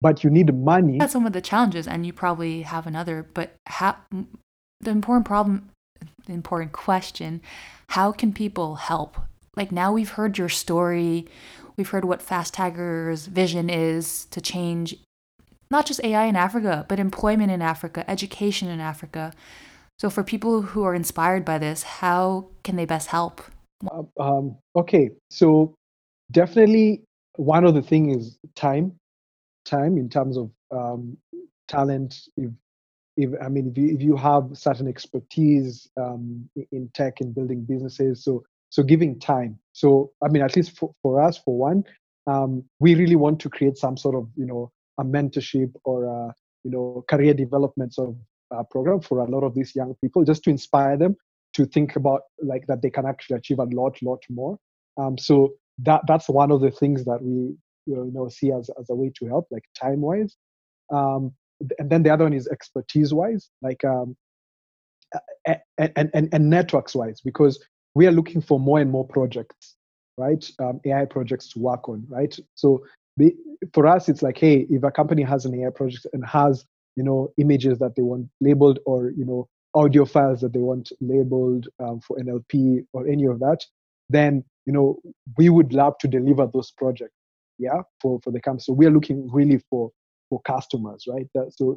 but 0.00 0.22
you 0.22 0.30
need 0.30 0.54
money. 0.54 0.98
That's 0.98 1.12
some 1.12 1.26
of 1.26 1.32
the 1.32 1.40
challenges 1.40 1.86
and 1.86 2.06
you 2.06 2.12
probably 2.12 2.62
have 2.62 2.86
another 2.86 3.26
but 3.34 3.54
how 3.66 3.96
the 4.80 4.90
important 4.90 5.26
problem 5.26 5.70
the 6.26 6.32
important 6.32 6.72
question 6.72 7.40
how 7.90 8.12
can 8.12 8.32
people 8.32 8.76
help? 8.76 9.16
Like 9.56 9.72
now 9.72 9.92
we've 9.92 10.10
heard 10.10 10.36
your 10.36 10.50
story. 10.50 11.26
We've 11.76 11.88
heard 11.88 12.04
what 12.04 12.20
FastTagger's 12.20 13.26
vision 13.26 13.70
is 13.70 14.26
to 14.26 14.40
change 14.40 14.96
not 15.70 15.84
just 15.84 16.02
ai 16.02 16.24
in 16.24 16.36
africa 16.36 16.86
but 16.88 16.98
employment 16.98 17.50
in 17.50 17.60
africa 17.60 18.08
education 18.08 18.68
in 18.68 18.80
africa. 18.80 19.32
So 19.98 20.10
for 20.10 20.22
people 20.22 20.62
who 20.62 20.84
are 20.84 20.94
inspired 20.94 21.44
by 21.44 21.58
this 21.58 21.82
how 21.82 22.48
can 22.62 22.76
they 22.76 22.84
best 22.84 23.08
help? 23.08 23.42
Uh, 23.90 24.02
um, 24.20 24.56
okay 24.76 25.10
so 25.30 25.74
definitely 26.30 27.02
one 27.36 27.64
of 27.64 27.74
the 27.74 27.82
things 27.82 28.16
is 28.16 28.38
time 28.54 28.92
time 29.68 29.98
in 29.98 30.08
terms 30.08 30.36
of 30.36 30.50
um, 30.70 31.16
talent 31.68 32.14
if 32.36 32.50
if 33.16 33.30
I 33.44 33.48
mean 33.48 33.68
if 33.68 33.76
you 33.76 33.94
if 33.94 34.00
you 34.00 34.16
have 34.16 34.50
certain 34.54 34.88
expertise 34.88 35.88
um, 36.00 36.48
in 36.72 36.88
tech 36.94 37.20
and 37.20 37.34
building 37.34 37.64
businesses, 37.64 38.24
so 38.24 38.44
so 38.70 38.82
giving 38.82 39.18
time. 39.18 39.58
So 39.72 40.12
I 40.24 40.28
mean, 40.28 40.42
at 40.42 40.56
least 40.56 40.78
for, 40.78 40.94
for 41.02 41.20
us, 41.20 41.36
for 41.36 41.56
one, 41.56 41.84
um, 42.26 42.64
we 42.78 42.94
really 42.94 43.16
want 43.16 43.40
to 43.40 43.50
create 43.50 43.76
some 43.76 43.96
sort 43.96 44.14
of 44.14 44.28
you 44.36 44.46
know 44.46 44.70
a 44.98 45.04
mentorship 45.04 45.72
or 45.84 46.04
a 46.04 46.34
you 46.64 46.70
know 46.70 47.04
career 47.08 47.34
development 47.34 47.94
sort 47.94 48.10
of 48.10 48.16
uh, 48.56 48.62
program 48.70 49.00
for 49.00 49.18
a 49.18 49.30
lot 49.30 49.42
of 49.42 49.54
these 49.54 49.74
young 49.74 49.94
people, 50.00 50.24
just 50.24 50.44
to 50.44 50.50
inspire 50.50 50.96
them 50.96 51.16
to 51.54 51.66
think 51.66 51.96
about 51.96 52.22
like 52.42 52.66
that 52.68 52.82
they 52.82 52.90
can 52.90 53.06
actually 53.06 53.36
achieve 53.36 53.58
a 53.58 53.64
lot, 53.64 54.00
lot 54.02 54.22
more. 54.30 54.58
Um, 54.96 55.18
so 55.18 55.54
that 55.78 56.02
that's 56.06 56.28
one 56.28 56.52
of 56.52 56.60
the 56.60 56.70
things 56.70 57.04
that 57.04 57.22
we 57.22 57.56
you 57.88 58.10
know 58.12 58.28
see 58.28 58.52
as 58.52 58.70
as 58.78 58.90
a 58.90 58.94
way 58.94 59.10
to 59.18 59.26
help, 59.26 59.46
like 59.50 59.64
time 59.80 60.00
wise. 60.00 60.36
Um, 60.92 61.32
and 61.78 61.90
then 61.90 62.02
the 62.02 62.10
other 62.10 62.24
one 62.24 62.32
is 62.32 62.46
expertise 62.48 63.12
wise 63.12 63.50
like 63.62 63.84
um, 63.84 64.16
and, 65.46 66.10
and, 66.14 66.28
and 66.32 66.50
networks 66.50 66.94
wise 66.94 67.20
because 67.20 67.64
we 67.94 68.06
are 68.06 68.12
looking 68.12 68.40
for 68.40 68.60
more 68.60 68.78
and 68.78 68.90
more 68.90 69.06
projects 69.06 69.74
right? 70.16 70.50
Um, 70.58 70.80
ai 70.84 71.04
projects 71.04 71.48
to 71.50 71.58
work 71.58 71.88
on 71.88 72.04
right? 72.08 72.36
So 72.54 72.84
the, 73.16 73.34
for 73.72 73.86
us 73.86 74.08
it's 74.08 74.22
like 74.22 74.38
hey 74.38 74.66
if 74.70 74.82
a 74.82 74.90
company 74.90 75.22
has 75.22 75.44
an 75.44 75.54
ai 75.60 75.70
project 75.70 76.06
and 76.12 76.24
has 76.24 76.64
you 76.96 77.02
know 77.02 77.32
images 77.38 77.78
that 77.78 77.96
they 77.96 78.02
want 78.02 78.28
labeled 78.40 78.78
or 78.86 79.10
you 79.10 79.24
know 79.24 79.48
audio 79.74 80.04
files 80.04 80.40
that 80.40 80.52
they 80.52 80.60
want 80.60 80.90
labeled 81.00 81.68
um, 81.80 82.00
for 82.00 82.16
nlp 82.18 82.84
or 82.92 83.06
any 83.06 83.24
of 83.24 83.38
that 83.40 83.64
then 84.08 84.42
you 84.66 84.72
know 84.72 84.98
we 85.36 85.48
would 85.48 85.72
love 85.72 85.94
to 85.98 86.08
deliver 86.08 86.48
those 86.52 86.70
projects 86.70 87.17
yeah 87.58 87.82
for 88.00 88.20
for 88.22 88.30
the 88.30 88.40
company 88.40 88.62
so 88.62 88.72
we 88.72 88.86
are 88.86 88.90
looking 88.90 89.28
really 89.30 89.60
for 89.70 89.90
for 90.28 90.40
customers, 90.42 91.04
right? 91.08 91.26
That, 91.34 91.52
so, 91.54 91.76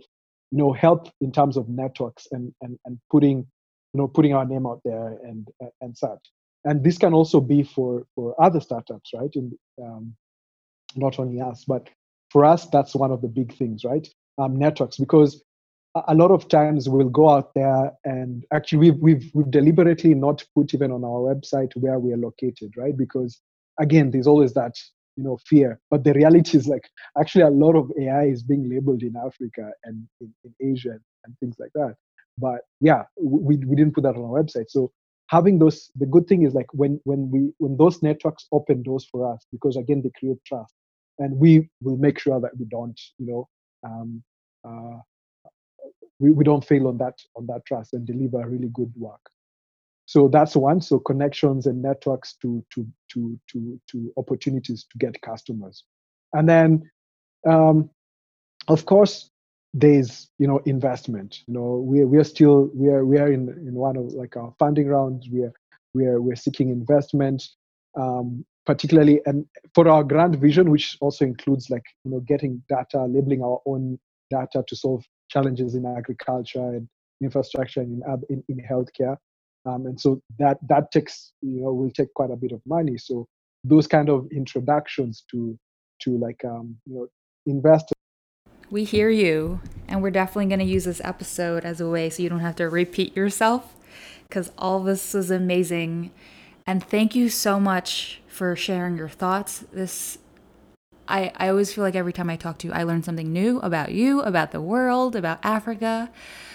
you 0.51 0.57
know, 0.57 0.73
help 0.73 1.09
in 1.21 1.31
terms 1.31 1.57
of 1.57 1.69
networks 1.69 2.27
and, 2.31 2.53
and, 2.61 2.77
and 2.85 2.99
putting, 3.09 3.39
you 3.93 3.97
know, 3.99 4.07
putting 4.07 4.33
our 4.33 4.45
name 4.45 4.65
out 4.65 4.81
there 4.85 5.17
and, 5.23 5.47
and 5.81 5.97
such. 5.97 6.19
And 6.65 6.83
this 6.83 6.97
can 6.97 7.13
also 7.13 7.39
be 7.39 7.63
for, 7.63 8.05
for 8.15 8.35
other 8.41 8.59
startups, 8.59 9.11
right? 9.15 9.31
In, 9.33 9.57
um, 9.81 10.15
not 10.95 11.19
only 11.19 11.41
us, 11.41 11.63
but 11.67 11.89
for 12.29 12.45
us, 12.45 12.67
that's 12.67 12.95
one 12.95 13.11
of 13.11 13.21
the 13.21 13.27
big 13.27 13.55
things, 13.57 13.83
right? 13.83 14.07
Um, 14.37 14.57
networks, 14.57 14.97
because 14.97 15.43
a 16.07 16.15
lot 16.15 16.31
of 16.31 16.47
times 16.47 16.87
we'll 16.87 17.09
go 17.09 17.29
out 17.29 17.53
there 17.53 17.91
and 18.05 18.45
actually 18.53 18.77
we've, 18.77 18.99
we've, 18.99 19.31
we've 19.33 19.51
deliberately 19.51 20.13
not 20.13 20.43
put 20.55 20.73
even 20.73 20.91
on 20.91 21.03
our 21.03 21.33
website 21.33 21.75
where 21.75 21.99
we 21.99 22.13
are 22.13 22.17
located, 22.17 22.73
right? 22.77 22.95
Because 22.95 23.41
again, 23.79 24.11
there's 24.11 24.27
always 24.27 24.53
that 24.53 24.75
you 25.15 25.23
know 25.23 25.37
fear. 25.47 25.79
But 25.89 26.03
the 26.03 26.13
reality 26.13 26.57
is 26.57 26.67
like 26.67 26.89
actually 27.19 27.43
a 27.43 27.49
lot 27.49 27.75
of 27.75 27.91
ai 27.99 28.25
is 28.25 28.43
being 28.43 28.69
labeled 28.69 29.03
in 29.03 29.15
africa 29.15 29.71
and 29.83 30.07
in, 30.21 30.33
in 30.43 30.71
asia 30.73 30.97
and 31.25 31.35
things 31.39 31.55
like 31.59 31.71
that. 31.75 31.95
But 32.37 32.61
yeah 32.79 33.03
we, 33.21 33.57
we 33.57 33.75
didn't 33.75 33.93
put 33.93 34.03
that 34.03 34.15
on 34.15 34.23
our 34.23 34.43
website. 34.43 34.69
So 34.69 34.91
having 35.27 35.59
those 35.59 35.89
the 35.95 36.05
good 36.05 36.27
thing 36.27 36.43
is 36.43 36.53
like 36.53 36.71
when 36.73 36.99
when 37.05 37.29
we 37.31 37.51
when 37.57 37.77
those 37.77 38.01
networks 38.03 38.47
open 38.51 38.83
doors 38.83 39.07
for 39.09 39.33
us 39.33 39.45
because 39.51 39.77
again 39.77 40.01
they 40.03 40.11
create 40.19 40.37
trust 40.45 40.73
and 41.19 41.37
we 41.37 41.69
will 41.81 41.97
make 41.97 42.19
sure 42.19 42.39
that 42.39 42.51
we 42.59 42.65
don't 42.65 42.99
you 43.17 43.25
know 43.25 43.47
um, 43.87 44.21
uh, 44.67 44.97
we, 46.19 46.31
we 46.31 46.43
don't 46.43 46.65
fail 46.65 46.87
on 46.87 46.97
that 46.97 47.17
on 47.35 47.47
that 47.47 47.61
trust 47.65 47.93
and 47.93 48.05
deliver 48.05 48.47
really 48.47 48.69
good 48.73 48.91
work 48.97 49.21
so 50.11 50.27
that's 50.27 50.57
one. 50.57 50.81
So 50.81 50.99
connections 50.99 51.67
and 51.67 51.81
networks 51.81 52.33
to 52.41 52.61
to 52.73 52.85
to 53.13 53.39
to 53.49 53.79
to 53.91 54.11
opportunities 54.17 54.85
to 54.91 54.97
get 54.97 55.21
customers. 55.21 55.85
And 56.33 56.49
then 56.49 56.91
um, 57.49 57.89
of 58.67 58.85
course 58.85 59.29
there's 59.73 60.29
you 60.37 60.47
know 60.49 60.59
investment. 60.65 61.37
You 61.47 61.53
know 61.53 61.81
we 61.87 62.03
we 62.03 62.17
are 62.17 62.25
still 62.25 62.69
we 62.75 62.89
are 62.89 63.05
we 63.05 63.19
are 63.19 63.31
in 63.31 63.47
in 63.65 63.73
one 63.73 63.95
of 63.95 64.11
like 64.11 64.35
our 64.35 64.53
funding 64.59 64.89
rounds. 64.89 65.29
We 65.31 65.43
are 65.43 65.53
we 65.93 66.07
are 66.07 66.19
we're 66.21 66.35
seeking 66.35 66.71
investment 66.71 67.41
um, 67.97 68.45
particularly 68.65 69.21
and 69.25 69.45
for 69.73 69.87
our 69.87 70.03
grand 70.03 70.35
vision 70.35 70.71
which 70.71 70.97
also 70.99 71.23
includes 71.23 71.69
like 71.69 71.85
you 72.03 72.11
know 72.11 72.19
getting 72.19 72.61
data 72.67 73.05
labeling 73.05 73.41
our 73.43 73.61
own 73.65 73.97
data 74.29 74.61
to 74.67 74.75
solve 74.75 75.05
challenges 75.29 75.73
in 75.73 75.85
agriculture 75.85 76.69
and 76.75 76.87
infrastructure 77.23 77.79
and 77.79 78.03
in, 78.29 78.43
in, 78.49 78.59
in 78.59 78.65
healthcare 78.69 79.15
um, 79.65 79.85
and 79.85 79.99
so 79.99 80.21
that 80.39 80.57
that 80.67 80.91
takes 80.91 81.33
you 81.41 81.61
know 81.61 81.73
will 81.73 81.91
take 81.91 82.13
quite 82.13 82.31
a 82.31 82.35
bit 82.35 82.51
of 82.51 82.61
money 82.65 82.97
so 82.97 83.27
those 83.63 83.87
kind 83.87 84.09
of 84.09 84.27
introductions 84.31 85.23
to 85.29 85.57
to 85.99 86.17
like 86.17 86.43
um, 86.45 86.75
you 86.85 86.95
know 86.95 87.07
investors 87.45 87.95
we 88.71 88.85
hear 88.85 89.09
you. 89.09 89.59
And 89.87 90.01
we're 90.01 90.11
definitely 90.11 90.45
going 90.45 90.59
to 90.59 90.65
use 90.65 90.85
this 90.85 91.01
episode 91.03 91.65
as 91.65 91.81
a 91.81 91.89
way 91.89 92.09
so 92.09 92.23
you 92.23 92.29
don't 92.29 92.39
have 92.39 92.55
to 92.55 92.69
repeat 92.69 93.15
yourself 93.15 93.75
because 94.27 94.51
all 94.57 94.81
this 94.81 95.13
is 95.13 95.29
amazing. 95.29 96.11
And 96.65 96.81
thank 96.81 97.13
you 97.13 97.27
so 97.27 97.59
much 97.59 98.21
for 98.27 98.55
sharing 98.55 98.95
your 98.95 99.09
thoughts. 99.09 99.65
This 99.73 100.17
I, 101.11 101.33
I 101.35 101.49
always 101.49 101.73
feel 101.73 101.83
like 101.83 101.95
every 101.95 102.13
time 102.13 102.29
I 102.29 102.37
talk 102.37 102.57
to 102.59 102.67
you, 102.67 102.73
I 102.73 102.83
learn 102.83 103.03
something 103.03 103.33
new 103.33 103.59
about 103.59 103.91
you, 103.91 104.21
about 104.21 104.51
the 104.51 104.61
world, 104.61 105.15
about 105.15 105.39
Africa. 105.43 106.09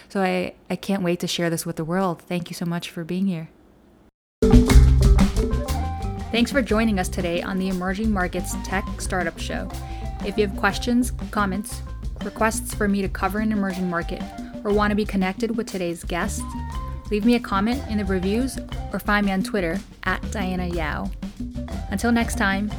So 0.09 0.23
I, 0.23 0.55
I 0.71 0.77
can't 0.77 1.03
wait 1.03 1.21
to 1.21 1.27
share 1.27 1.51
this 1.51 1.67
with 1.67 1.77
the 1.77 1.85
world. 1.85 2.23
Thank 2.23 2.49
you 2.49 2.55
so 2.55 2.65
much 2.65 2.89
for 2.89 3.05
being 3.05 3.27
here. 3.27 3.51
Thanks 6.33 6.51
for 6.51 6.63
joining 6.63 6.99
us 6.99 7.09
today 7.09 7.43
on 7.43 7.59
the 7.59 7.69
Emerging 7.69 8.11
Markets 8.11 8.55
Tech 8.65 8.85
Startup 8.99 9.39
Show. 9.39 9.71
If 10.25 10.39
you 10.39 10.47
have 10.47 10.57
questions, 10.57 11.13
comments, 11.31 11.83
requests 12.25 12.75
for 12.75 12.89
me 12.89 13.03
to 13.03 13.09
cover 13.09 13.41
an 13.41 13.53
emerging 13.53 13.91
market, 13.91 14.23
or 14.65 14.73
want 14.73 14.91
to 14.91 14.97
be 14.97 15.05
connected 15.05 15.57
with 15.57 15.67
today's 15.67 16.03
guest, 16.03 16.43
leave 17.11 17.25
me 17.25 17.35
a 17.35 17.41
comment 17.41 17.83
in 17.91 17.99
the 17.99 18.05
reviews 18.05 18.59
or 18.93 18.99
find 18.99 19.27
me 19.27 19.33
on 19.33 19.43
Twitter 19.43 19.79
at 20.05 20.23
Diana 20.31 20.67
Yao. 20.67 21.11
Until 21.91 22.11
next 22.11 22.37
time, 22.39 22.71